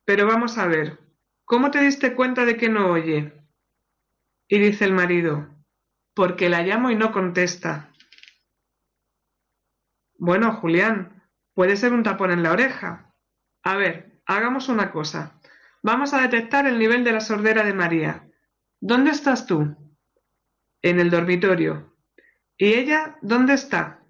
[0.06, 1.00] Pero vamos a ver,
[1.44, 3.34] ¿cómo te diste cuenta de que no oye?
[4.48, 5.50] Y dice el marido,
[6.14, 7.92] porque la llamo y no contesta.
[10.20, 11.24] Bueno, Julián,
[11.56, 13.15] puede ser un tapón en la oreja.
[13.66, 15.40] A ver, hagamos una cosa.
[15.82, 18.30] Vamos a detectar el nivel de la sordera de María.
[18.80, 19.76] ¿Dónde estás tú?
[20.84, 21.92] En el dormitorio.
[22.58, 24.04] ¿Y ella dónde está?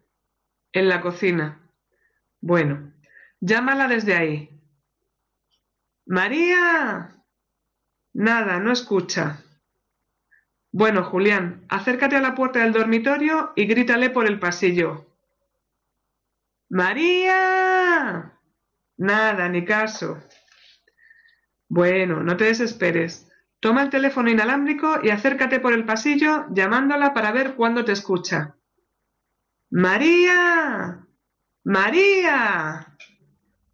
[0.73, 1.71] En la cocina.
[2.41, 2.91] Bueno,
[3.39, 4.49] llámala desde ahí.
[6.05, 7.15] María.
[8.13, 9.41] Nada, no escucha.
[10.73, 15.05] Bueno, Julián, acércate a la puerta del dormitorio y grítale por el pasillo.
[16.67, 18.34] María.
[18.97, 20.23] Nada, ni caso.
[21.67, 23.29] Bueno, no te desesperes.
[23.59, 28.55] Toma el teléfono inalámbrico y acércate por el pasillo llamándola para ver cuándo te escucha.
[29.71, 31.05] María.
[31.63, 32.95] María.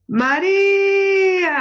[0.08, 1.52] María.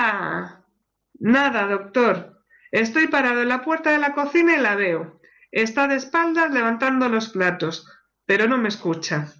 [1.18, 2.44] Nada, doctor.
[2.70, 5.20] Estoy parado en la puerta de la cocina y la veo.
[5.50, 7.88] Está de espaldas levantando los platos,
[8.24, 9.34] pero no me escucha.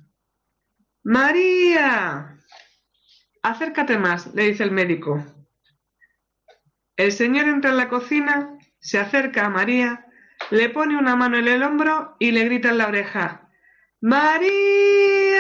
[1.05, 2.40] María.
[3.43, 5.25] Acércate más, le dice el médico.
[6.97, 10.07] El señor entra en la cocina se acerca a María,
[10.51, 13.49] le pone una mano en el hombro y le grita en la oreja
[14.01, 15.39] ¡María!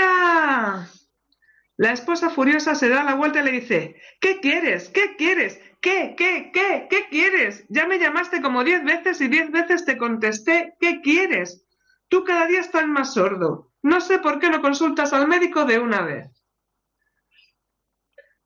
[1.79, 4.91] La esposa furiosa se da la vuelta y le dice ¿Qué quieres?
[4.91, 5.59] ¿Qué quieres?
[5.81, 6.15] ¿Qué?
[6.17, 6.51] ¿Qué?
[6.53, 6.87] ¿Qué?
[6.91, 7.65] ¿Qué quieres?
[7.71, 11.65] Ya me llamaste como diez veces y diez veces te contesté ¿Qué quieres?
[12.09, 13.73] Tú cada día estás más sordo.
[13.83, 16.40] No sé por qué no consultas al médico de una vez.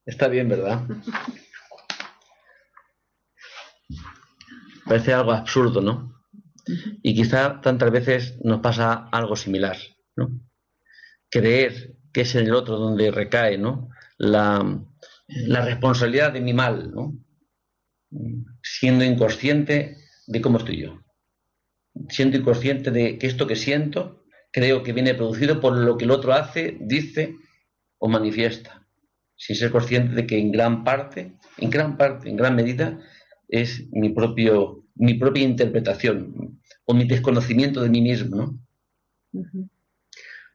[0.06, 0.82] Está bien, ¿verdad?
[4.84, 6.22] Parece algo absurdo, ¿no?
[7.02, 9.76] Y quizá tantas veces nos pasa algo similar,
[10.16, 10.40] ¿no?
[11.30, 13.88] Creer que es en el otro donde recae, ¿no?
[14.18, 14.62] La,
[15.64, 17.18] responsabilidad de mi mal, ¿no?
[18.62, 21.00] Siendo inconsciente de cómo estoy yo.
[22.10, 26.10] Siendo inconsciente de que esto que siento creo que viene producido por lo que el
[26.10, 27.34] otro hace, dice
[27.98, 28.83] o manifiesta.
[29.36, 32.98] Sin ser consciente de que en gran parte, en gran parte, en gran medida,
[33.48, 38.58] es mi, propio, mi propia interpretación o mi desconocimiento de mí mismo.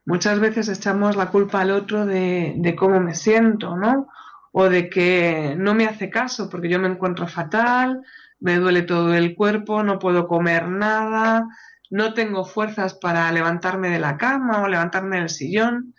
[0.06, 4.08] Muchas veces echamos la culpa al otro de, de, cómo me siento, ¿no?
[4.52, 8.02] O de que no me hace caso porque yo me encuentro fatal,
[8.40, 11.48] me duele todo el cuerpo, no puedo comer nada,
[11.90, 15.94] no tengo fuerzas para levantarme de la cama o levantarme del sillón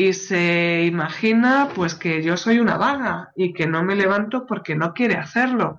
[0.00, 4.76] y se imagina pues que yo soy una vaga y que no me levanto porque
[4.76, 5.76] no quiere hacerlo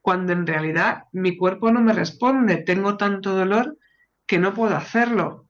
[0.00, 3.78] cuando en realidad mi cuerpo no me responde, tengo tanto dolor
[4.26, 5.46] que no puedo hacerlo.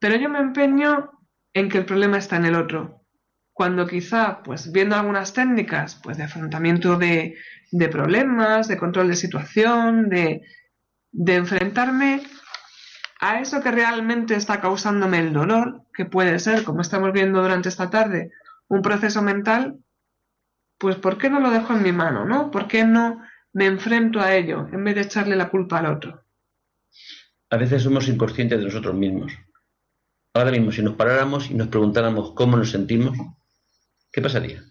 [0.00, 1.12] Pero yo me empeño
[1.52, 3.04] en que el problema está en el otro.
[3.52, 7.36] Cuando quizá, pues viendo algunas técnicas, pues de afrontamiento de,
[7.70, 10.42] de problemas, de control de situación, de,
[11.12, 12.20] de enfrentarme
[13.28, 17.68] a eso que realmente está causándome el dolor, que puede ser, como estamos viendo durante
[17.68, 18.32] esta tarde,
[18.68, 19.78] un proceso mental,
[20.78, 22.50] pues ¿por qué no lo dejo en mi mano, no?
[22.50, 23.22] ¿Por qué no
[23.54, 26.22] me enfrento a ello en vez de echarle la culpa al otro.
[27.50, 29.32] A veces somos inconscientes de nosotros mismos.
[30.34, 33.16] Ahora mismo, si nos paráramos y nos preguntáramos cómo nos sentimos,
[34.12, 34.64] ¿qué pasaría?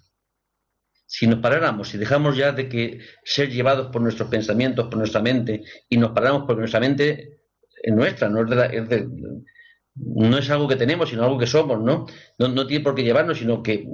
[1.05, 5.21] Si nos paráramos y dejamos ya de que ser llevados por nuestros pensamientos, por nuestra
[5.21, 7.32] mente, y nos paráramos porque nuestra mente
[7.83, 9.05] es nuestra, no es,
[9.95, 12.07] no es algo que tenemos, sino algo que somos, ¿no?
[12.39, 12.67] ¿no?
[12.67, 13.85] Tiene por qué llevarnos, sino que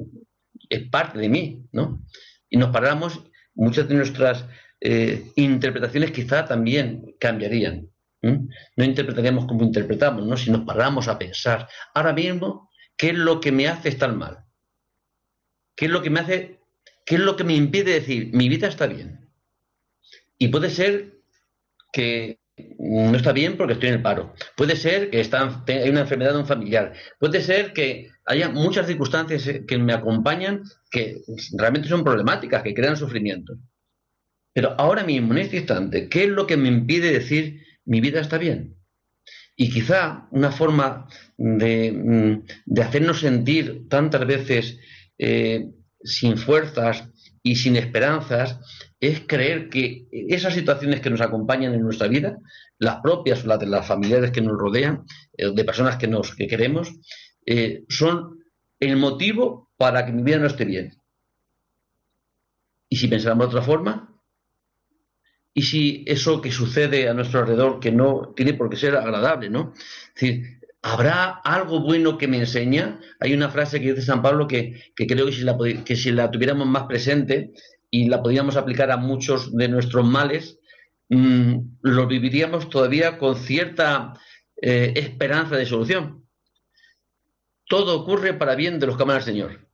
[0.70, 2.06] es parte de mí, ¿no?
[2.50, 3.24] Y nos paráramos,
[3.56, 4.46] muchas de nuestras
[4.80, 7.90] eh, interpretaciones quizá también cambiarían.
[8.22, 10.36] No interpretaríamos como interpretamos, ¿no?
[10.36, 14.46] si nos paramos a pensar ahora mismo qué es lo que me hace estar mal.
[15.76, 16.60] ¿Qué es lo que me hace,
[17.06, 19.30] qué es lo que me impide decir, mi vida está bien?
[20.38, 21.22] Y puede ser
[21.94, 22.39] que
[22.80, 24.34] no está bien porque estoy en el paro.
[24.56, 26.94] Puede ser que está, hay una enfermedad de un familiar.
[27.20, 31.22] Puede ser que haya muchas circunstancias que me acompañan que
[31.58, 33.58] realmente son problemáticas, que crean sufrimiento.
[34.54, 38.20] Pero ahora mismo, en este instante, ¿qué es lo que me impide decir mi vida
[38.20, 38.76] está bien?
[39.56, 44.80] Y quizá una forma de, mm, hacernos sentir tantas veces
[45.18, 45.70] eh,
[46.02, 47.10] sin fuerzas
[47.44, 48.60] y sin esperanzas
[49.00, 52.38] es creer que esas situaciones que nos acompañan en nuestra vida,
[52.78, 55.06] las propias o las de las familiares que nos rodean,
[55.38, 56.94] eh, de personas que nos que queremos,
[57.46, 58.40] eh, son
[58.80, 60.94] el motivo para que mi vida no esté bien.
[62.90, 64.10] Y si pensáramos de otra forma,
[65.54, 69.50] y si eso que sucede a nuestro alrededor, que no tiene por qué ser agradable,
[69.50, 69.74] ¿no?
[69.76, 73.00] Es decir, ¿habrá algo bueno que me enseña?
[73.20, 76.32] Hay una frase que dice San Pablo que, creo que si, la, que si la
[76.32, 77.52] tuviéramos más presente
[77.90, 80.60] y la podíamos aplicar a muchos de nuestros males,
[81.10, 84.14] mm, lo viviríamos todavía con cierta
[84.62, 86.26] eh, esperanza de solución.
[87.68, 89.70] Todo ocurre para bien de los que aman al Señor.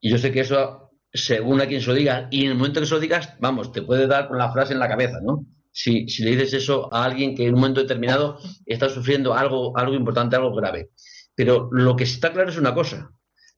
[0.00, 2.80] Y yo sé que eso según a quien se lo digas, y en el momento
[2.80, 5.46] que se lo digas, vamos, te puede dar con la frase en la cabeza, ¿no?
[5.80, 9.94] Si, le dices eso a alguien que en un momento determinado está sufriendo algo, algo
[9.94, 10.90] importante, algo grave.
[11.36, 13.12] Pero lo que está claro es una cosa,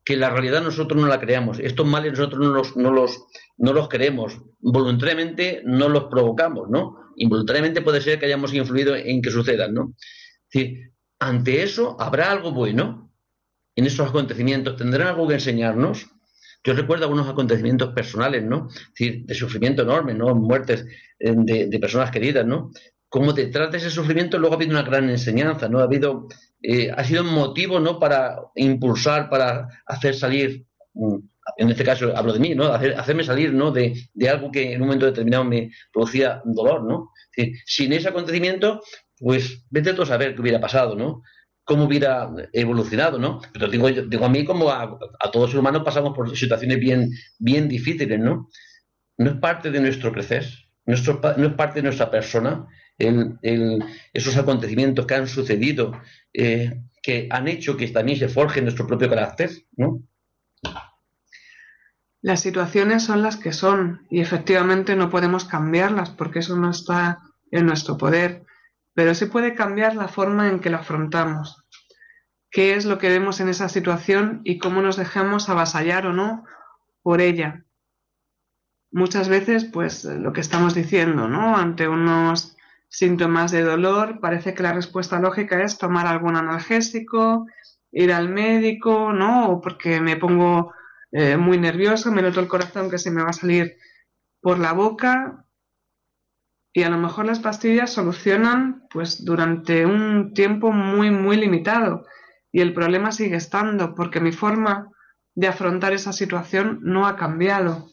[0.04, 1.59] que la realidad nosotros no la creamos.
[1.61, 3.24] Estos males nosotros no los, no los,
[3.56, 4.38] no los creemos.
[4.59, 6.98] Voluntariamente no los provocamos, ¿no?
[7.16, 9.94] Involuntariamente puede ser que hayamos influido en que sucedan, ¿no?
[9.96, 13.14] Es decir, ante eso habrá algo bueno
[13.76, 16.11] en esos acontecimientos, tendrán algo que enseñarnos
[16.62, 18.68] yo recuerdo algunos acontecimientos personales, ¿no?
[18.90, 20.35] decir, de sufrimiento enorme, ¿no?
[20.35, 20.87] Muertes
[21.18, 22.70] eh, de, personas queridas, ¿no?
[23.09, 25.81] Como detrás de ese sufrimiento luego ha habido una gran enseñanza, ¿no?
[25.81, 26.29] Ha habido,
[26.62, 27.99] eh, ha sido un motivo, ¿no?
[27.99, 31.16] Para impulsar, para hacer salir, mm,
[31.57, 32.66] en este caso hablo de mí, ¿no?
[32.66, 33.73] hacerme salir, ¿no?
[33.73, 33.94] De,
[34.29, 37.11] algo que en un momento determinado me producía dolor, ¿no?
[37.64, 38.83] sin ese acontecimiento,
[39.18, 41.23] pues vete tú a saber qué hubiera pasado, ¿no?
[41.70, 43.40] Cómo hubiera evolucionado, ¿no?
[43.52, 44.98] Pero digo, digo a mí como a,
[45.33, 48.48] todos los humanos pasamos por situaciones bien, bien difíciles, ¿no?
[49.16, 50.44] No es parte de nuestro crecer,
[50.85, 52.66] no es parte de nuestra persona
[52.98, 55.92] esos acontecimientos que han sucedido,
[56.35, 60.02] eh, que han hecho que también se forje nuestro propio carácter, ¿no?
[62.20, 67.20] Las situaciones son las que son y efectivamente no podemos cambiarlas porque eso no está
[67.52, 68.44] en nuestro poder,
[68.94, 71.64] pero sí puede cambiar la forma en que la afrontamos
[72.50, 76.44] qué es lo que vemos en esa situación y cómo nos dejamos avasallar o no
[77.03, 77.64] por ella.
[78.90, 81.57] Muchas veces, pues lo que estamos diciendo, ¿no?
[81.57, 82.57] Ante unos
[82.88, 87.46] síntomas de dolor, parece que la respuesta lógica es tomar algún analgésico,
[87.92, 89.48] ir al médico, ¿no?
[89.48, 90.72] O porque me pongo
[91.12, 93.76] eh, muy nervioso, me noto el corazón que se me va a salir
[94.40, 95.46] por la boca.
[96.72, 102.04] Y a lo mejor las pastillas solucionan pues durante un tiempo muy, muy limitado
[102.52, 104.88] y el problema sigue estando porque mi forma
[105.35, 107.88] de afrontar esa situación no ha cambiado.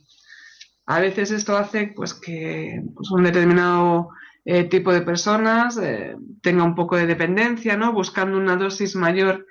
[0.85, 4.09] A veces esto hace pues, que pues, un determinado
[4.45, 7.93] eh, tipo de personas eh, tenga un poco de dependencia, ¿no?
[7.93, 9.45] buscando una dosis mayor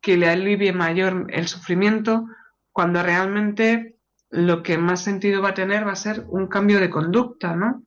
[0.00, 2.26] que le alivie mayor el sufrimiento,
[2.72, 3.98] cuando realmente
[4.30, 7.54] lo que más sentido va a tener va a ser un cambio de conducta.
[7.54, 7.84] ¿no?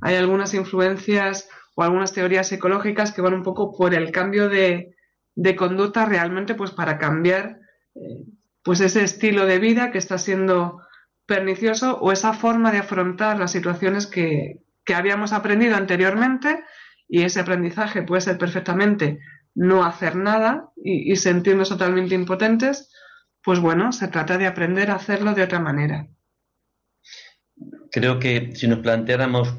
[0.00, 4.96] Hay algunas influencias o algunas teorías psicológicas que van un poco por el cambio de,
[5.34, 7.60] de conducta realmente pues para cambiar
[7.94, 8.24] eh,
[8.64, 10.80] pues ese estilo de vida que está siendo
[11.26, 14.60] pernicioso o esa forma de afrontar las situaciones que,
[14.94, 16.64] habíamos aprendido anteriormente
[17.06, 19.20] y ese aprendizaje puede ser perfectamente
[19.54, 22.90] no hacer nada y sentirnos totalmente impotentes,
[23.44, 26.08] pues bueno, se trata de aprender a hacerlo de otra manera.
[27.90, 29.54] Creo que si nos planteáramos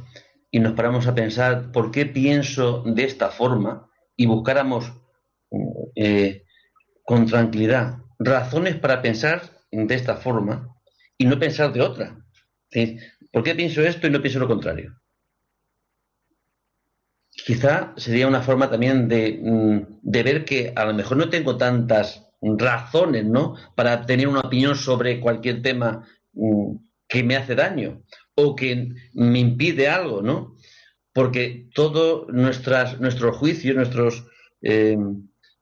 [0.52, 4.92] y nos paramos a pensar por qué pienso de esta forma y buscáramos
[5.96, 6.44] eh,
[7.04, 9.42] con tranquilidad razones para pensar
[9.72, 10.76] de esta forma
[11.18, 12.18] y no pensar de otra.
[13.32, 14.96] ¿Por qué pienso esto y no pienso lo contrario?
[17.46, 21.58] Quizá sería una forma también de, mm, de ver que a lo mejor no tengo
[21.58, 23.56] tantas razones, ¿no?
[23.76, 26.76] Para tener una opinión sobre cualquier tema mm,
[27.08, 28.04] que me hace daño
[28.42, 30.56] o que me impide algo, ¿no?
[31.14, 34.26] Porque todos nuestros juicios, nuestros,
[34.62, 34.98] eh,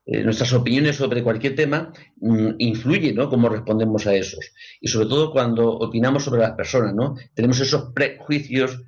[0.06, 3.30] eh, nuestras opiniones sobre cualquier tema mm, influyen, ¿no?
[3.30, 4.54] Cómo respondemos a esos.
[4.80, 7.16] Y sobre todo cuando opinamos sobre las personas, ¿no?
[7.34, 8.84] Tenemos esos prejuicios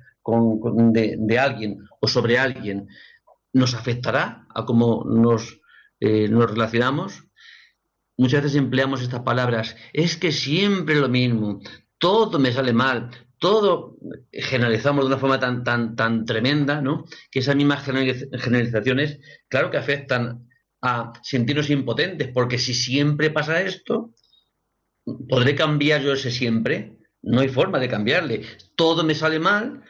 [0.92, 2.88] de, alguien o sobre alguien.
[3.52, 5.60] ¿Nos afectará a cómo nos,
[5.98, 7.24] eh, nos relacionamos?
[8.20, 11.60] muchas veces empleamos estas palabras, es que siempre lo mismo,
[11.96, 13.10] todo me sale mal,
[13.40, 13.96] todo
[14.30, 17.06] generalizamos de una forma tan, tan, tan tremenda, ¿no?
[17.30, 19.18] Que esas mismas generalizaciones,
[19.48, 20.46] claro que afectan
[20.82, 24.14] a sentirnos impotentes, porque si siempre pasa esto,
[25.28, 26.98] ¿podré cambiar yo ese siempre?
[27.22, 28.42] No hay forma de cambiarle.
[28.76, 29.82] Todo me sale mal,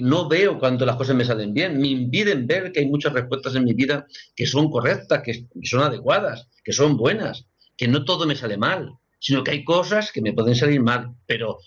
[0.00, 3.54] no veo cuando las cosas me salen bien, me impiden ver que hay muchas respuestas
[3.54, 4.06] en mi vida
[4.36, 8.92] que son correctas, que son adecuadas, que son buenas, que no todo me sale mal,
[9.18, 11.58] sino que hay cosas que me pueden salir mal, pero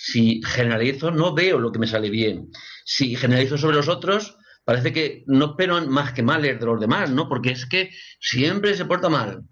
[0.00, 2.52] si generalizo, no veo lo que me sale bien.
[2.84, 7.10] Si generalizo sobre los otros, parece que no espero más que males de los demás,
[7.10, 7.28] ¿no?
[7.28, 7.90] Porque es que
[8.20, 9.42] siempre se porta mal.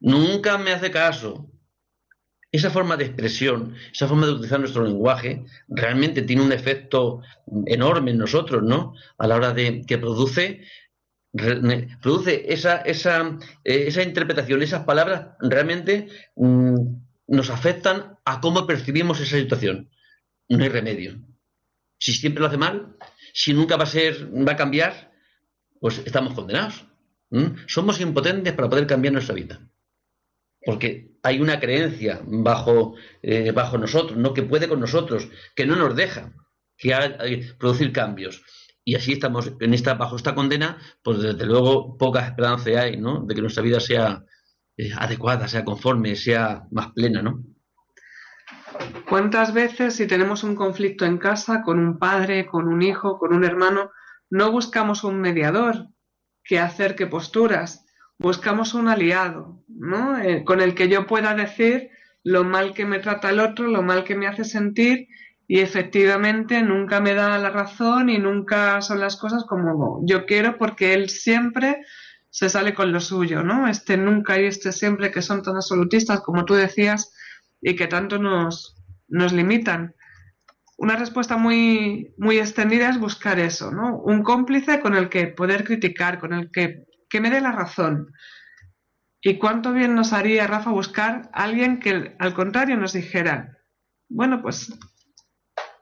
[0.00, 1.50] Nunca me hace caso.
[2.52, 7.22] Esa forma de expresión, esa forma de utilizar nuestro lenguaje, realmente tiene un efecto
[7.64, 8.92] enorme en nosotros, ¿no?
[9.16, 10.60] A la hora de que produce
[12.02, 19.20] produce esa, esa, eh, esa interpretación, esas palabras realmente mm, nos afectan a cómo percibimos
[19.20, 19.90] esa situación.
[20.48, 21.20] No hay remedio.
[21.98, 22.96] Si siempre lo hace mal,
[23.32, 25.12] si nunca va a ser, va a cambiar,
[25.80, 26.84] pues estamos condenados.
[27.66, 29.60] Somos impotentes para poder cambiar nuestra vida.
[30.64, 34.32] Porque hay una creencia bajo, eh, bajo nosotros, ¿no?
[34.32, 36.32] que puede con nosotros, que no nos deja
[36.76, 38.42] que producir cambios.
[38.84, 43.24] Y así estamos en esta, bajo esta condena, pues desde luego poca esperanza hay, ¿no?
[43.24, 44.24] De que nuestra vida sea
[44.76, 47.42] eh, adecuada, sea conforme, sea más plena, ¿no?
[49.08, 53.32] ¿Cuántas veces si tenemos un conflicto en casa con un padre, con un hijo, con
[53.32, 53.92] un hermano,
[54.30, 55.88] no buscamos un mediador
[56.42, 57.86] que acerque posturas,
[58.18, 60.18] buscamos un aliado, ¿no?
[60.18, 61.90] Eh, con el que yo pueda decir
[62.24, 65.08] lo mal que me trata el otro, lo mal que me hace sentir
[65.46, 70.56] y efectivamente nunca me da la razón y nunca son las cosas como yo quiero
[70.56, 71.84] porque él siempre
[72.34, 73.68] se sale con lo suyo, ¿no?
[73.68, 77.12] Este nunca y este siempre que son tan absolutistas como tú decías
[77.60, 78.76] y que tanto nos,
[79.06, 79.94] nos limitan.
[80.76, 83.98] Una respuesta muy, muy extendida es buscar eso, ¿no?
[83.98, 88.10] Un cómplice con el que poder criticar, con el que, que me dé la razón.
[89.20, 93.58] Y cuánto bien nos haría, Rafa, buscar alguien que al contrario nos dijera,
[94.08, 94.76] bueno, pues,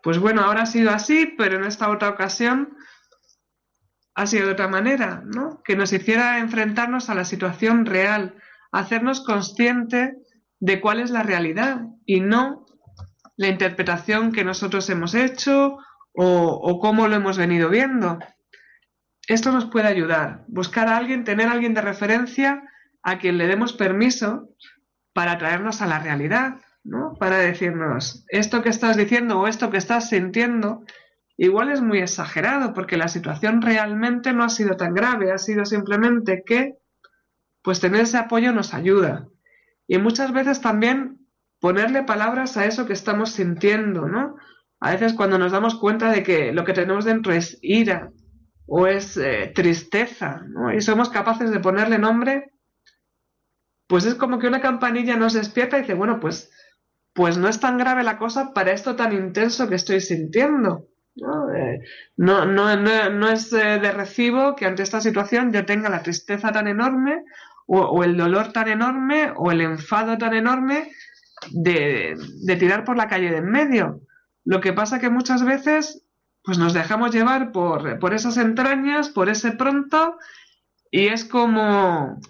[0.03, 2.77] pues bueno, ahora ha sido así, pero en esta otra ocasión
[4.27, 5.63] sido de otra manera, ¿no?
[5.65, 8.37] Que nos hiciera enfrentarnos a la situación real,
[8.71, 10.17] hacernos consciente
[10.61, 12.67] de cuál es la realidad y no
[13.37, 15.79] la interpretación que nosotros hemos hecho
[16.15, 16.27] o,
[16.63, 18.19] o cómo lo hemos venido viendo.
[19.27, 22.63] Esto nos puede ayudar, buscar a alguien, tener a alguien de referencia
[23.03, 24.49] a quien le demos permiso
[25.13, 27.15] para traernos a la realidad, ¿no?
[27.19, 30.85] Para decirnos, esto que estás diciendo o esto que estás sintiendo
[31.47, 35.65] igual es muy exagerado porque la situación realmente no ha sido tan grave, ha sido
[35.65, 36.79] simplemente que
[37.63, 39.27] pues tener ese apoyo nos ayuda.
[39.89, 41.27] Y muchas veces también
[41.59, 44.37] ponerle palabras a eso que estamos sintiendo, ¿no?
[44.79, 48.13] A veces cuando nos damos cuenta de que lo que tenemos dentro es ira
[48.67, 50.73] o es eh, tristeza, ¿no?
[50.73, 52.53] Y somos capaces de ponerle nombre,
[53.89, 56.53] pues es como que una campanilla nos despierta y dice, bueno, pues,
[57.13, 60.87] pues no es tan grave la cosa para esto tan intenso que estoy sintiendo.
[61.15, 61.79] Eh,
[62.17, 62.47] ¿no?
[62.47, 66.53] no, no, no, es eh, de recibo que ante esta situación yo tenga la tristeza
[66.53, 67.25] tan enorme
[67.67, 70.91] o, el dolor tan enorme o el enfado tan enorme
[71.51, 74.01] de, de, tirar por la calle de en medio.
[74.45, 76.05] Lo que pasa que muchas veces
[76.43, 80.19] pues nos dejamos llevar por, por esas entrañas, por ese pronto
[80.91, 82.21] y es como,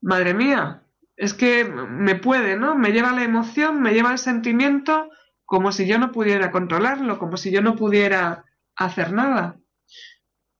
[0.00, 0.82] madre mía,
[1.16, 2.74] es que me puede, ¿no?
[2.74, 5.10] Me lleva la emoción, me lleva el sentimiento
[5.46, 8.44] como si yo no pudiera controlarlo, como si yo no pudiera
[8.74, 9.58] hacer nada.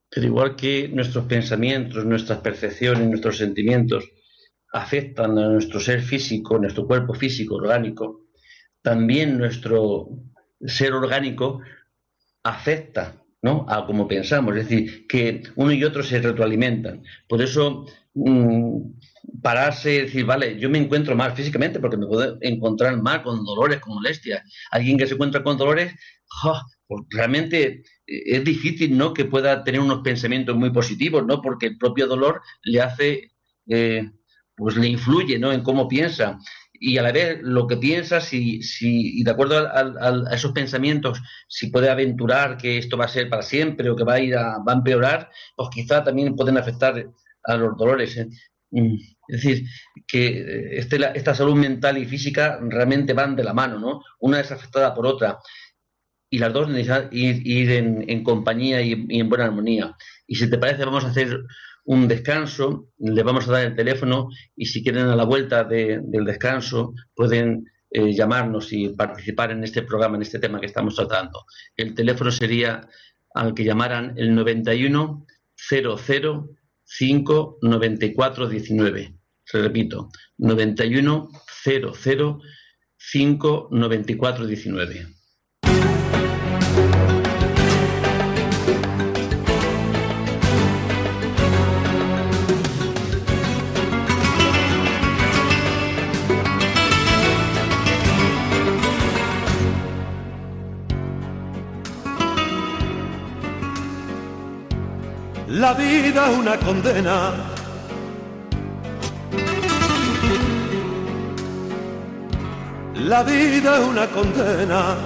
[0.09, 4.09] Pero igual que nuestros pensamientos, nuestras percepciones, nuestros sentimientos
[4.73, 8.27] afectan a nuestro ser físico, nuestro cuerpo físico, orgánico,
[8.81, 10.09] también nuestro
[10.65, 11.61] ser orgánico
[12.45, 13.67] afecta ¿no?
[13.69, 14.57] a cómo pensamos.
[14.57, 17.03] Es decir, que uno y otro se retroalimentan.
[17.29, 17.87] Por eso
[19.43, 23.45] pararse y decir, vale, yo me encuentro mal físicamente porque me puedo encontrar mal con
[23.45, 24.43] dolores, con molestias.
[24.71, 25.93] Alguien que se encuentra con dolores,
[26.87, 29.13] pues realmente eh, es difícil, ¿no?
[29.13, 31.43] Que pueda tener unos pensamientos muy positivos, ¿no?
[31.43, 33.33] Porque el propio dolor le hace,
[33.69, 34.11] eh,
[34.57, 35.53] pues le influye, ¿no?
[35.53, 36.39] En cómo piensa.
[36.73, 41.21] Y a la vez lo que piensa, si, si, y de acuerdo a, esos pensamientos,
[41.49, 44.37] si puede aventurar que esto va a ser para siempre o que va a ir
[44.37, 47.07] a, va a empeorar, pues quizá también pueden afectar
[47.47, 48.17] a los dolores.
[48.17, 48.29] ¿eh?
[48.71, 48.97] Mm.
[49.29, 49.67] Es decir,
[50.07, 54.03] que eh, este, esta salud mental y física realmente van de la mano, ¿no?
[54.21, 55.39] Una es afectada por otra
[56.31, 59.97] y las dos necesitan ir, en, compañía y, en buena armonía.
[60.27, 61.39] Y si te parece, vamos a hacer
[61.85, 66.25] un descanso, le vamos a dar el teléfono y si quieren a la vuelta del
[66.25, 71.45] descanso pueden eh, llamarnos y participar en este programa, en este tema que estamos tratando.
[71.77, 72.89] El teléfono sería
[73.35, 76.51] al que llamaran el 91 00
[76.87, 79.15] 5 94 19.
[79.45, 80.09] Se repito,
[80.39, 81.29] 91
[81.65, 82.41] 00
[82.97, 85.16] 5 94 19.
[105.57, 107.33] La vida es una condena.
[112.97, 114.97] La vida es una condena.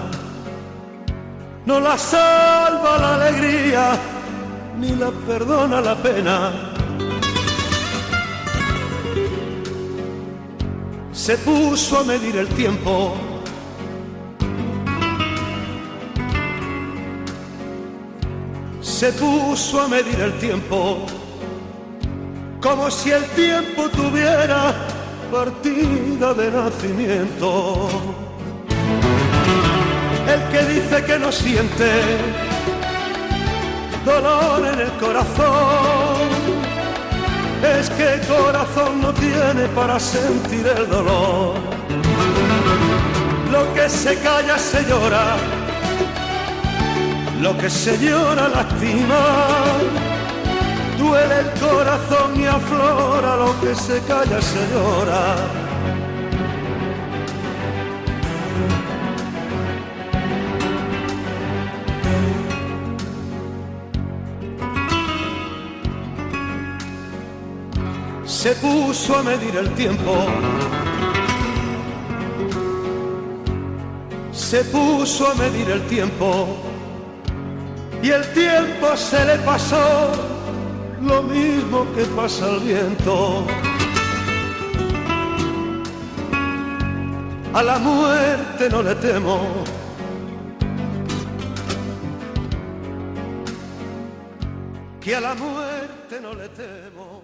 [1.67, 3.93] No la salva la alegría,
[4.81, 6.51] ni la perdona la pena.
[11.13, 13.30] Se puso a medir el tiempo
[19.01, 21.07] se puso a medir el tiempo,
[22.61, 24.75] como si el tiempo tuviera
[25.33, 27.89] partida de nacimiento.
[30.29, 32.03] El que dice que no siente
[34.05, 36.29] dolor en el corazón,
[37.79, 41.55] es que el corazón no tiene para sentir el dolor.
[43.51, 45.37] Lo que se calla se llora
[47.41, 49.23] lo que se llora lastima,
[50.99, 55.37] duele el corazón y aflora lo que se calla se llora.
[68.27, 70.15] Se puso a medir el tiempo.
[74.33, 76.70] Se puso a medir el tiempo
[78.03, 80.13] y el tiempo se le pasó
[81.03, 83.47] lo mismo que pasa al viento.
[87.53, 89.65] A la muerte no le temo.
[95.01, 97.23] Que a la muerte no le temo.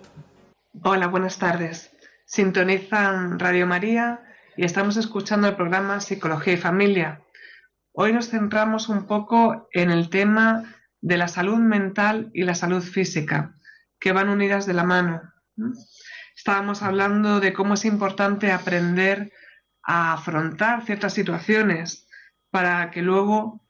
[0.83, 1.91] Hola, buenas tardes.
[2.25, 4.21] Sintonizan Radio María
[4.57, 7.21] y estamos escuchando el programa Psicología y Familia
[7.99, 12.83] Hoy nos centramos un poco en el tema de la salud mental y la salud
[12.83, 13.57] física,
[13.99, 15.23] que van unidas de la mano.
[16.37, 19.33] Estábamos hablando de cómo es importante aprender
[19.83, 22.07] a afrontar ciertas situaciones
[22.51, 23.67] para que luego,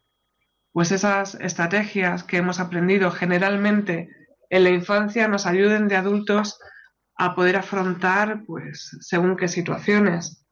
[0.72, 4.10] pues esas estrategias que hemos aprendido generalmente
[4.50, 6.58] en la infancia nos ayuden de adultos
[7.16, 10.44] a poder afrontar, pues, según qué situaciones.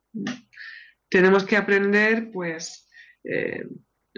[1.11, 2.84] Tenemos que aprender, pues,
[3.25, 3.65] eh,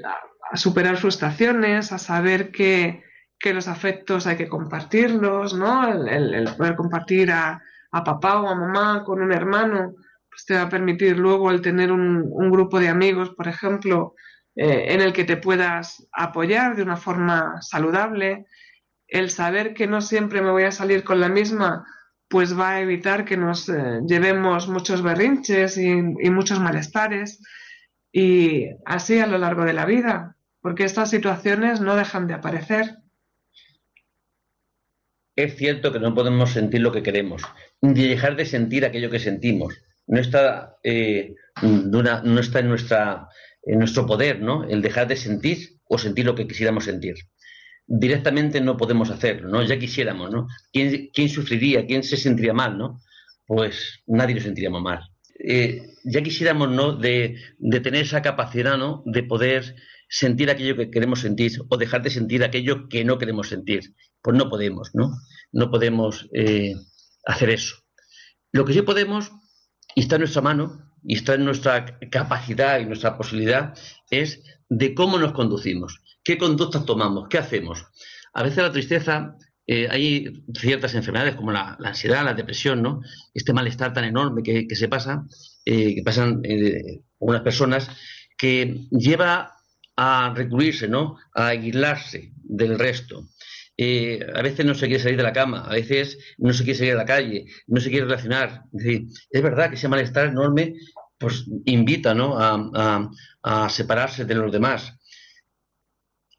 [0.05, 3.05] a, superar frustraciones, a saber que,
[3.45, 5.87] los afectos hay que compartirlos, ¿no?
[5.89, 9.95] El, poder compartir a, papá o a mamá con un hermano,
[10.29, 14.15] pues te va a permitir luego el tener un, grupo de amigos, por ejemplo,
[14.57, 18.47] eh, en el que te puedas apoyar de una forma saludable,
[19.07, 21.87] el saber que no siempre me voy a salir con la misma,
[22.29, 27.41] pues va a evitar que nos eh, llevemos muchos berrinches y, y muchos malestares
[28.19, 32.97] y así a lo largo de la vida, porque estas situaciones no dejan de aparecer.
[35.37, 37.43] Es cierto que no podemos sentir lo que queremos,
[37.83, 39.83] ni dejar de sentir aquello que sentimos.
[40.07, 43.29] No está, eh, no está en, nuestra,
[43.65, 44.65] en nuestro poder, ¿no?
[44.65, 47.17] El dejar de sentir o sentir lo que quisiéramos sentir.
[47.87, 49.63] Directamente no podemos hacerlo, ¿no?
[49.63, 50.49] Ya quisiéramos, ¿no?
[50.73, 51.85] ¿Quién, quién sufriría?
[51.85, 53.03] ¿Quién se sentiría mal, ¿no?
[53.47, 55.01] Pues nadie lo sentiríamos mal.
[55.39, 56.93] Eh, ya quisiéramos ¿no?
[56.93, 57.37] de,
[57.83, 59.03] tener esa capacidad ¿no?
[59.07, 59.77] de poder
[60.09, 63.95] sentir aquello que queremos sentir o dejar de sentir aquello que no queremos sentir.
[64.23, 65.13] Pues no podemos, ¿no?
[65.53, 66.75] No podemos eh,
[67.25, 67.77] hacer eso.
[68.53, 69.33] Lo que sí podemos,
[69.95, 73.77] y está en nuestra mano, y está en nuestra capacidad y nuestra posibilidad,
[74.11, 77.87] es de cómo nos conducimos, qué conductas tomamos, qué hacemos.
[78.33, 79.37] A veces la tristeza
[79.67, 83.03] eh, hay ciertas enfermedades como la, ansiedad, la depresión, ¿no?
[83.35, 85.27] Este malestar tan enorme que, se pasa,
[85.65, 87.91] eh, que pasan eh, algunas personas,
[88.39, 89.57] que lleva
[89.97, 91.17] a recluirse, ¿no?
[91.35, 93.29] A aislarse del resto.
[93.79, 96.93] a veces no se quiere salir de la cama, a veces no se quiere salir
[96.95, 98.65] a la calle, no se quiere relacionar.
[98.73, 100.75] Es, verdad que ese malestar enorme
[101.19, 102.39] pues invita ¿no?
[102.39, 103.11] a,
[103.43, 104.97] a separarse de los demás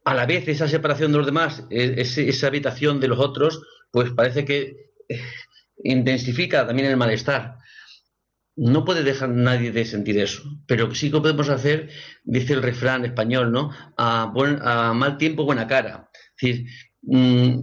[0.07, 4.09] a la vez esa separación de los demás, e, esa habitación de los otros, pues
[4.11, 5.21] parece que eh,
[5.83, 7.57] intensifica también el malestar.
[8.55, 11.89] No puede dejar nadie de sentir eso, pero sí que podemos hacer,
[12.23, 13.71] dice el refrán español, ¿no?
[13.97, 14.31] A,
[14.95, 16.09] mal tiempo, buena cara.
[16.13, 16.69] Es decir,
[17.01, 17.59] mm,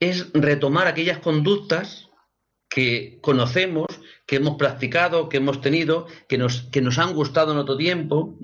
[0.00, 2.10] es retomar aquellas conductas
[2.68, 3.86] que conocemos,
[4.26, 8.38] que hemos practicado, que hemos tenido, que nos, que nos han gustado en otro tiempo,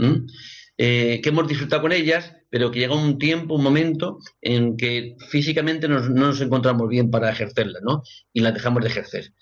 [0.78, 5.16] eh, que hemos disfrutado con ellas, pero que llega un tiempo, un momento en que
[5.30, 8.02] físicamente no nos encontramos bien para ejercerlas, ¿no?
[8.34, 9.32] Y las dejamos de ejercer.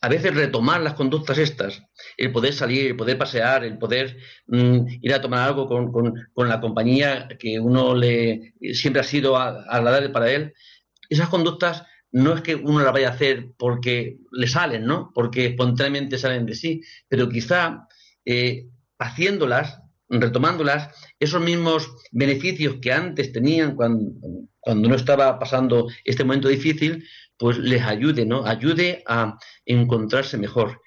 [0.00, 1.82] A veces retomar las conductas estas,
[2.16, 6.60] el poder salir, el poder pasear, el poder mm, ir a tomar algo con, la
[6.60, 10.54] compañía que uno le siempre ha sido agradable para él,
[11.10, 15.10] esas conductas no es que uno las vaya a hacer porque le salen, ¿no?
[15.14, 17.86] Porque espontáneamente salen de sí, pero quizá
[18.24, 18.66] eh,
[18.98, 24.12] haciéndolas retomándolas, esos mismos beneficios que antes tenían cuando,
[24.60, 27.04] cuando no estaba pasando este momento difícil,
[27.38, 28.46] pues les ayude, ¿no?
[28.46, 30.80] Ayude a encontrarse mejor.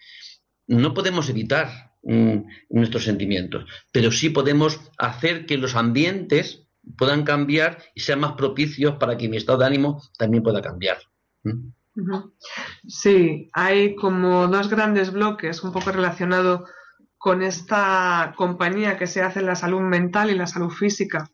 [0.67, 2.37] No podemos evitar mm,
[2.69, 8.95] nuestros sentimientos, pero sí podemos hacer que los ambientes puedan cambiar y sean más propicios
[8.95, 10.97] para que mi estado de ánimo también pueda cambiar.
[12.87, 16.65] Sí, hay como dos grandes bloques, un poco relacionado
[17.17, 21.29] con esta compañía que se hace en la salud mental y la salud física.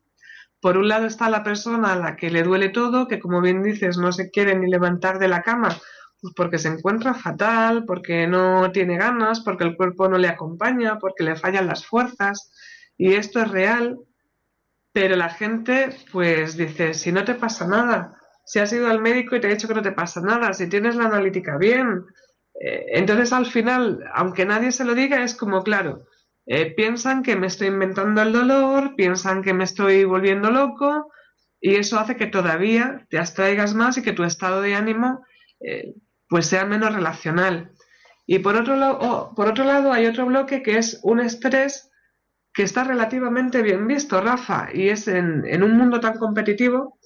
[0.60, 3.62] Por un lado está la persona a la que le duele todo, que como bien
[3.62, 5.68] dices no se quiere ni levantar de la cama,
[6.20, 10.98] pues porque se encuentra fatal, porque no tiene ganas, porque el cuerpo no le acompaña,
[10.98, 12.50] porque le fallan las fuerzas.
[12.96, 13.98] Y esto es real,
[14.92, 18.16] pero la gente pues dice, si no te pasa nada,
[18.46, 20.68] si has ido al médico y te ha dicho que no te pasa nada, si
[20.68, 22.04] tienes la analítica bien,
[22.60, 26.06] eh, entonces al final, aunque nadie se lo diga, es como, claro,
[26.46, 31.10] eh, piensan que me estoy inventando el dolor, piensan que me estoy volviendo loco
[31.60, 35.24] y eso hace que todavía te abstraigas más y que tu estado de ánimo
[35.60, 35.94] eh,
[36.28, 37.72] pues sea menos relacional.
[38.26, 41.90] Y por otro, lado, por otro lado hay otro bloque que es un estrés
[42.52, 46.98] que está relativamente bien visto, Rafa, y es en, en un mundo tan competitivo,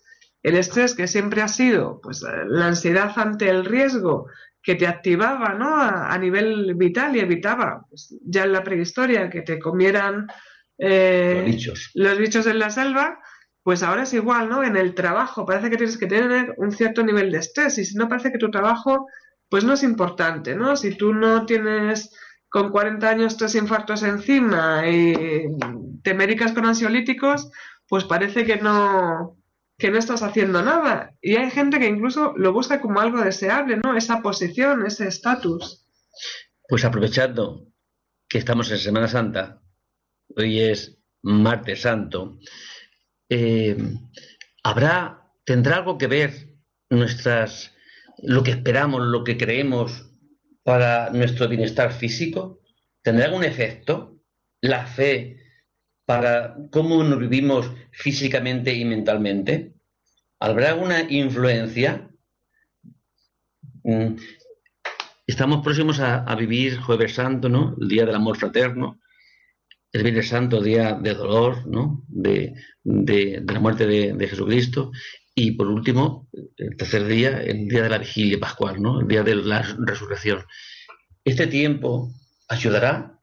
[0.42, 4.26] el estrés que siempre ha sido pues, la ansiedad ante el riesgo,
[4.62, 5.80] que te activaba ¿no?
[5.80, 10.26] a, nivel vital y evitaba pues, ya en la prehistoria que te comieran
[10.76, 11.90] eh, los, bichos.
[11.94, 13.18] los bichos en la selva,
[13.62, 14.62] pues ahora es igual, ¿no?
[14.64, 17.96] En el trabajo parece que tienes que tener un cierto nivel de estrés y si
[17.96, 19.06] no parece que tu trabajo
[19.48, 20.76] pues no es importante, ¿no?
[20.76, 22.14] Si tú no tienes
[22.50, 25.48] con 40 años tres infartos encima y
[26.02, 27.50] te medicas con ansiolíticos,
[27.88, 29.37] pues parece que no,
[29.78, 31.14] que no estás haciendo nada.
[31.22, 33.96] Y hay gente que incluso lo busca como algo deseable, ¿no?
[33.96, 35.86] Esa posición, ese estatus.
[36.68, 37.68] Pues aprovechando
[38.28, 39.62] que estamos en Semana Santa,
[40.36, 42.38] hoy es martes santo,
[43.28, 43.76] eh,
[44.64, 46.58] habrá, tendrá algo que ver
[46.90, 47.72] nuestras,
[48.18, 50.10] lo que esperamos, lo que creemos
[50.64, 52.60] para nuestro bienestar físico,
[53.02, 54.20] tendrá algún efecto
[54.60, 55.37] la fe
[56.08, 59.74] para cómo nos vivimos físicamente y mentalmente?
[60.40, 62.08] ¿Habrá alguna influencia?
[63.84, 64.14] Mm,
[65.26, 67.76] estamos próximos a, vivir Jueves Santo, ¿no?
[67.78, 68.98] El Día del Amor Fraterno.
[69.92, 72.06] El Viernes Santo, Día de Dolor, ¿no?
[72.08, 72.54] De,
[72.84, 74.90] la muerte de, Jesucristo.
[75.34, 79.00] Y por último, el tercer día, el Día de la Vigilia Pascual, ¿no?
[79.02, 80.42] El Día de la Resurrección.
[81.22, 82.14] Este tiempo
[82.48, 83.20] ayudará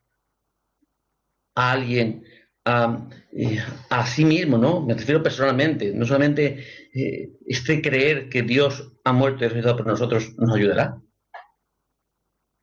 [1.56, 2.24] a alguien
[2.68, 3.60] eh,
[3.90, 4.82] a, sí mismo, ¿no?
[4.82, 9.86] Me refiero personalmente, no solamente eh, este creer que Dios ha muerto y resucitado por
[9.86, 11.00] nosotros nos ayudará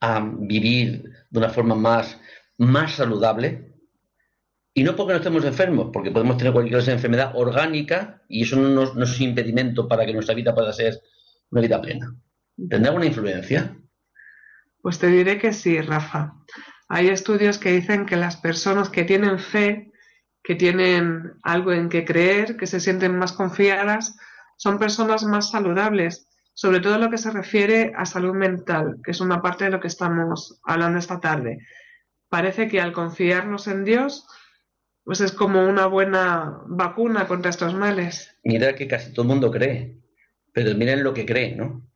[0.01, 2.19] a vivir de una forma más,
[2.59, 3.77] más saludable.
[4.75, 9.01] Y no porque no estemos enfermos, porque podemos tener cualquier enfermedad orgánica y eso no,
[9.01, 11.01] es impedimento para que nuestra vida pueda ser
[11.51, 12.17] una vida plena.
[12.57, 13.77] ¿Tendrá alguna influencia?
[14.81, 16.35] Pues te diré que sí, Rafa.
[16.89, 19.92] Hay estudios que dicen que las personas que tienen fe
[20.43, 24.17] que tienen algo en que creer, que se sienten más confiadas,
[24.57, 29.21] son personas más saludables, sobre todo lo que se refiere a salud mental, que es
[29.21, 31.59] una parte de lo que estamos hablando esta tarde.
[32.29, 34.27] Parece que al confiarnos en Dios,
[35.05, 38.37] pues es como una buena vacuna contra estos males.
[38.45, 39.99] Mira que casi todo el mundo cree,
[40.53, 41.89] pero miren lo que cree, ¿no?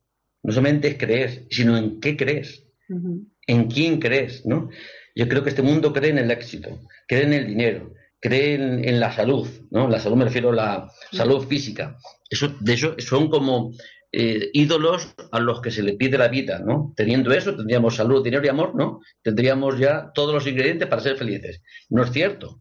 [0.43, 4.71] No solamente es creer, sino en qué crees, en quién crees, ¿no?
[5.15, 7.93] Yo creo que este mundo cree en el éxito, cree en el dinero,
[8.27, 9.89] creen en la salud, ¿no?
[9.89, 11.97] La salud me refiero a la salud física.
[12.29, 13.73] Eso, de hecho, son como
[14.11, 16.93] eh, ídolos a los que se le pide la vida, ¿no?
[16.97, 19.01] Teniendo eso, tendríamos salud, dinero y amor, ¿no?
[19.23, 21.63] Tendríamos ya todos los ingredientes para ser felices.
[21.89, 22.61] No es cierto,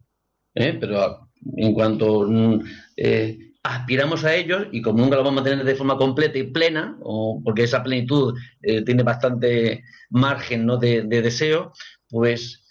[0.54, 0.76] ¿eh?
[0.78, 2.60] Pero en cuanto mm,
[2.96, 6.44] eh, aspiramos a ellos y como nunca lo vamos a tener de forma completa y
[6.44, 10.76] plena, o porque esa plenitud eh, tiene bastante margen ¿no?
[10.76, 11.72] de, deseo,
[12.08, 12.64] pues,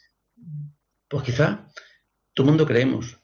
[1.10, 1.68] pues quizá
[2.36, 3.18] todo el mundo creemos,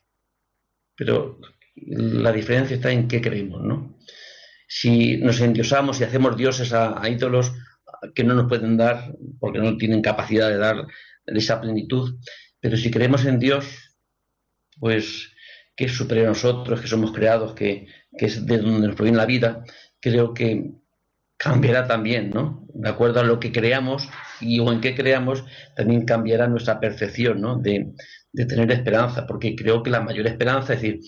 [0.96, 1.40] pero
[1.76, 4.00] la diferencia está en qué creemos, ¿no?
[4.68, 7.52] Si nos endiosamos y hacemos dioses a, ídolos
[8.16, 10.88] que no nos pueden dar, porque no tienen capacidad de dar
[11.26, 12.18] esa plenitud,
[12.60, 13.66] pero si creemos en Dios,
[14.80, 15.34] pues
[15.76, 19.26] que es superior a nosotros, que somos creados, que, es de donde nos proviene la
[19.26, 19.64] vida,
[20.00, 20.72] creo que
[21.38, 22.66] cambiará también, ¿no?
[22.74, 24.08] De acuerdo a lo que creamos
[24.40, 25.44] y o en qué creamos,
[25.76, 27.58] también cambiará nuestra percepción, ¿no?
[27.58, 27.94] De,
[28.34, 31.00] de tener esperanza, porque creo que la mayor esperanza, es decir,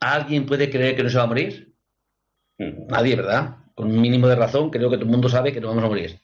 [0.00, 1.74] ¿alguien puede creer que no se va a morir?
[2.58, 3.56] Nadie, ¿verdad?
[3.74, 5.88] Con un mínimo de razón, creo que todo el mundo sabe que no vamos a
[5.88, 6.20] morir.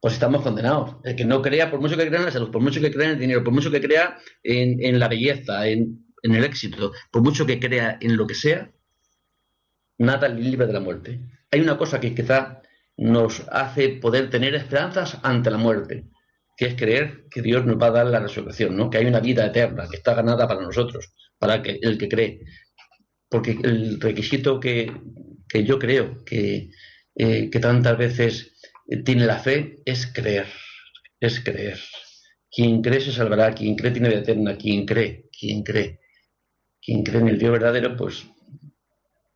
[0.00, 0.96] Pues estamos condenados.
[1.04, 3.06] El que no crea, por mucho que crea en la salud, por mucho que crea
[3.06, 6.92] en el dinero, por mucho que crea en, en la belleza, en en el éxito,
[7.10, 8.70] por mucho que crea en lo que sea,
[9.98, 11.20] nada libre de la muerte.
[11.50, 12.62] Hay una cosa que quizá
[12.96, 16.04] nos hace poder tener esperanzas ante la muerte,
[16.56, 18.88] que es creer que Dios nos va a dar la resurrección, ¿no?
[18.88, 22.40] que hay una vida eterna, que está ganada para nosotros, para que, el que cree.
[23.28, 24.90] Porque el requisito que,
[25.64, 26.70] yo creo que,
[27.14, 28.52] eh, que tantas veces
[29.04, 30.46] tiene la fe es creer,
[31.20, 31.78] es creer.
[32.50, 36.00] Quien cree se salvará, quien cree tiene vida eterna, quien cree, quien cree
[36.86, 38.28] quien cree en el Dios verdadero, pues,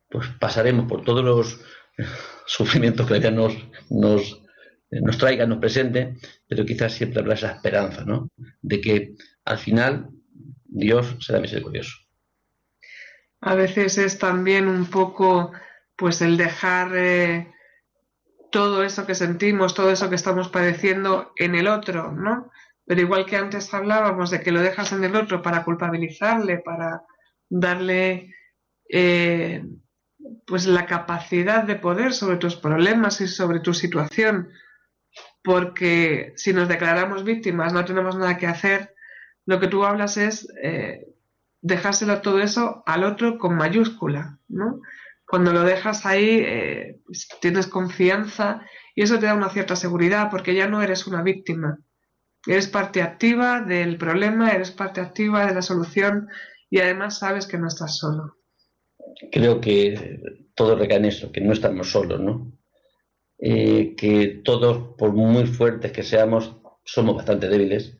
[0.09, 1.59] pues pasaremos por todos los
[2.47, 3.53] sufrimientos que la vida nos,
[3.89, 4.41] nos,
[4.99, 6.15] nos traiga, nos presente,
[6.47, 8.29] pero quizás siempre habrá esa esperanza, ¿no?
[8.61, 9.15] De que
[9.45, 10.09] al final
[10.65, 11.97] Dios será misericordioso.
[13.39, 15.51] A veces es también un poco,
[15.95, 17.51] pues, el dejar eh,
[18.51, 22.51] todo eso que sentimos, todo eso que estamos padeciendo en el otro, ¿no?
[22.85, 27.03] Pero igual que antes hablábamos de que lo dejas en el otro para culpabilizarle, para
[27.49, 28.33] darle
[28.89, 29.63] eh,
[30.45, 34.49] pues la capacidad de poder sobre tus problemas y sobre tu situación,
[35.43, 38.93] porque si nos declaramos víctimas no tenemos nada que hacer,
[39.45, 41.07] lo que tú hablas es eh,
[41.61, 44.81] dejárselo todo eso al otro con mayúscula, ¿no?
[45.25, 46.99] Cuando lo dejas ahí, eh,
[47.39, 48.65] tienes confianza
[48.95, 51.79] y eso te da una cierta seguridad porque ya no eres una víctima.
[52.45, 56.27] Eres parte activa del problema, eres parte activa de la solución
[56.69, 58.37] y además sabes que no estás solo.
[59.31, 60.19] Creo que
[60.55, 62.51] todo recae en eso, que no estamos solos, ¿no?
[63.43, 67.97] Eh, que todos, por muy fuertes que seamos, somos bastante débiles,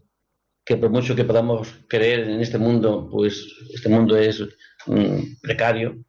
[0.64, 4.40] que por mucho que podamos creer en este mundo, pues este mundo es
[4.86, 6.06] mm, precario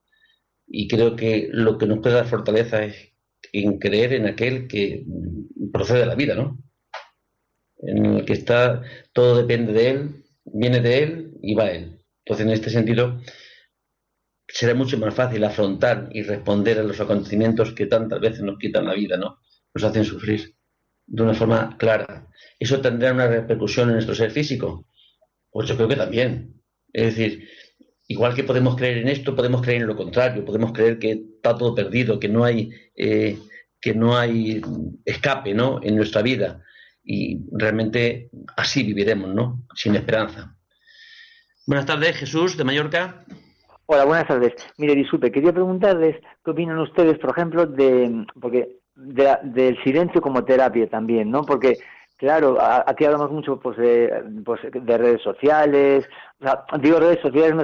[0.67, 3.15] y creo que lo que nos puede dar fortaleza es
[3.53, 5.07] en creer en aquel que
[5.73, 6.59] procede de la vida, ¿no?
[7.79, 8.83] En el que está,
[9.15, 12.01] todo depende de él, viene de él y va a él.
[12.25, 13.21] Entonces, en este sentido,
[14.53, 18.87] será mucho más fácil afrontar y responder a los acontecimientos que tantas veces nos quitan
[18.87, 19.39] la vida, ¿no?
[19.75, 20.55] Nos hacen sufrir
[21.07, 22.29] de una forma clara.
[22.59, 24.87] ¿Eso tendrá una repercusión en nuestro ser físico?
[25.51, 26.63] Pues yo creo que también.
[26.93, 27.49] Es decir,
[28.09, 31.57] igual que podemos creer en esto, podemos creer en lo contrario, podemos creer que está
[31.57, 33.39] todo perdido, que no hay, eh,
[33.81, 34.61] que no hay
[35.07, 35.81] escape ¿no?
[35.83, 36.63] en nuestra vida.
[37.03, 39.67] Y realmente así viviremos, ¿no?
[39.75, 40.57] Sin esperanza.
[41.67, 43.25] Buenas tardes, Jesús, de Mallorca.
[43.95, 44.55] Hola, buenas tardes.
[44.79, 50.89] Mire, disculpe, quería preguntarles qué opinan ustedes, por ejemplo, de, porque del silencio como terapia
[50.89, 51.43] también, ¿no?
[51.43, 51.77] Porque,
[52.17, 54.11] claro, aquí hablamos mucho pues, de,
[54.47, 56.09] pues, de redes sociales.
[56.41, 57.55] O sea, digo redes sociales,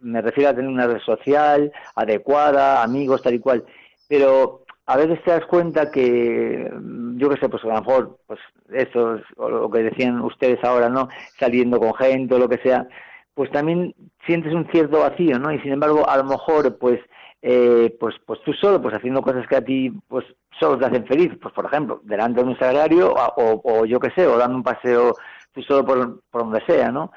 [0.00, 3.64] me refiero, a tener una red social adecuada, amigos, tal y cual.
[4.10, 6.70] Pero a veces te das cuenta que,
[7.16, 8.40] yo qué sé, pues a lo mejor, pues
[8.74, 11.08] eso, o lo que decían ustedes ahora, ¿no?
[11.38, 12.86] Saliendo con gente o lo que sea,
[13.34, 13.94] pues también
[14.26, 15.52] sientes un cierto vacío, ¿no?
[15.52, 17.00] Y sin embargo, a lo mejor, pues,
[17.40, 20.24] eh, pues, pues tú solo, pues haciendo cosas que a ti, pues,
[20.60, 24.10] solo te hacen feliz, pues por ejemplo, delante de un salario, o, o yo qué
[24.10, 25.14] sé, o dando un paseo
[25.52, 27.10] tú solo por, por donde sea, ¿no?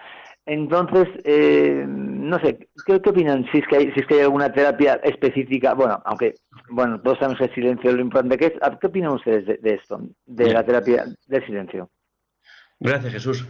[0.45, 3.45] Entonces, eh, no sé, ¿qué, ¿qué, opinan?
[3.51, 6.35] Si es, que hay, si es que hay alguna terapia específica, bueno, aunque,
[6.69, 9.57] bueno, todos sabemos que el silencio es lo importante que es, ¿qué opinan ustedes de,
[9.57, 11.89] de esto, de la terapia del silencio?
[12.79, 13.47] Gracias, Jesús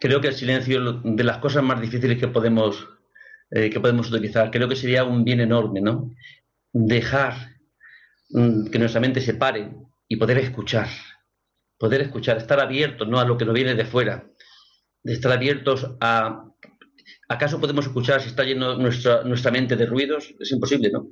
[0.00, 2.88] creo que el silencio de las cosas más difíciles que podemos,
[3.50, 4.50] eh, que podemos utilizar.
[4.50, 6.14] Creo que sería un bien enorme, ¿no?
[6.72, 7.56] Dejar
[8.30, 9.72] mm, que nuestra mente se pare
[10.08, 10.88] y poder escuchar.
[11.78, 13.18] Poder escuchar, estar abiertos ¿no?
[13.18, 14.26] a lo que nos viene de fuera.
[15.02, 16.42] De estar abiertos a.
[17.28, 20.34] ¿Acaso podemos escuchar si está lleno nuestra, nuestra mente de ruidos?
[20.38, 21.08] Es imposible, ¿no?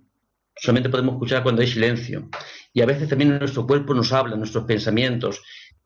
[0.57, 2.28] Solamente podemos escuchar cuando hay silencio.
[2.72, 5.43] Y a veces también nuestro cuerpo nos habla, nuestros pensamientos.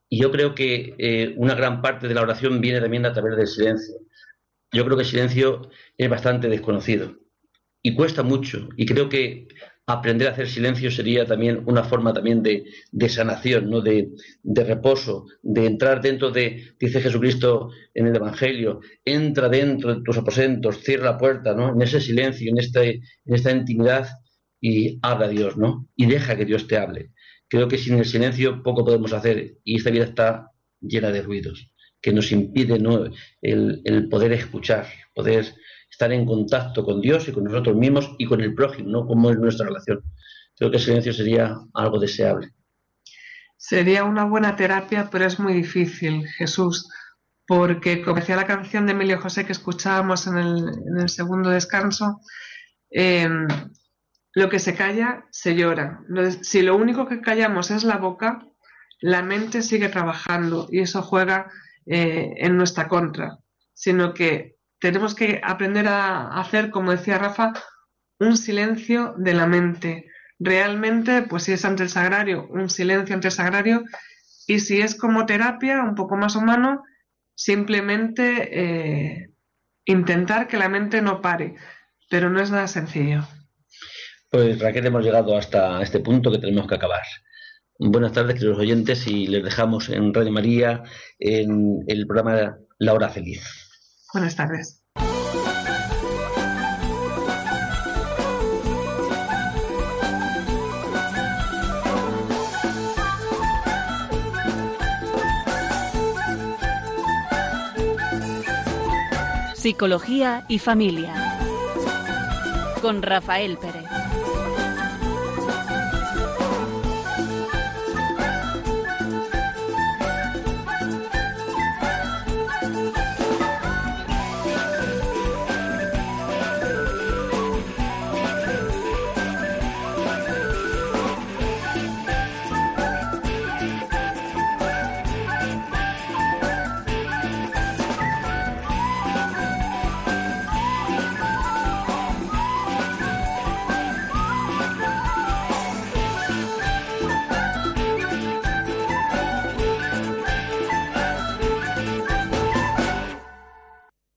[0.09, 3.37] Y yo creo que eh, una gran parte de la oración viene también a través
[3.37, 3.95] del silencio.
[4.73, 7.17] Yo creo que el silencio es bastante desconocido.
[7.83, 8.69] y cuesta mucho.
[8.77, 9.49] Y creo que
[9.89, 13.81] aprender a hacer silencio sería también una forma también de, sanación, ¿no?
[13.81, 14.11] De,
[14.45, 20.83] reposo, de entrar dentro de, dice Jesucristo en el Evangelio, entra dentro de tus aposentos,
[20.83, 21.73] cierra la puerta, ¿no?
[21.73, 22.91] En ese silencio, en, este,
[23.25, 24.09] en esta intimidad
[24.61, 25.89] y habla a Dios, ¿no?
[25.97, 27.13] Y deja que Dios te hable.
[27.49, 31.73] Creo que sin el silencio poco podemos hacer y esta vida está llena de ruidos
[32.01, 32.79] que nos impide
[33.43, 35.47] el, poder escuchar, poder
[35.91, 39.07] estar en contacto con Dios y con nosotros mismos y con el prójimo, ¿no?
[39.07, 40.03] Como es nuestra relación.
[40.57, 42.51] Creo que el silencio sería algo deseable.
[43.57, 46.89] Sería una buena terapia, pero es muy difícil, Jesús,
[47.47, 52.21] porque como decía la canción de Emilio José que escuchábamos en el, segundo descanso,
[52.91, 53.49] em,
[54.39, 56.01] lo que se calla, se llora.
[56.43, 58.47] Si lo único que callamos es la boca,
[59.01, 61.51] la mente sigue trabajando y eso juega
[61.87, 63.39] eh, en nuestra contra,
[63.75, 67.53] sino que tenemos que aprender a hacer, como decía Rafa,
[68.21, 70.07] un silencio de la mente.
[70.39, 73.83] Realmente, pues si es ante el sagrario, un silencio ante el sagrario,
[74.47, 76.85] y si es como terapia, un poco más humano,
[77.35, 79.31] simplemente eh,
[79.85, 81.57] intentar que la mente no pare,
[82.09, 83.27] pero no es nada sencillo.
[84.31, 87.01] Pues Raquel, hemos llegado hasta este punto que tenemos que acabar.
[87.79, 90.83] Buenas tardes, queridos oyentes, y les dejamos en Radio María
[91.19, 93.43] en el programa La Hora Feliz.
[94.13, 94.85] Buenas tardes.
[109.55, 111.15] Psicología y familia.
[112.83, 113.98] Con Rafael Pérez.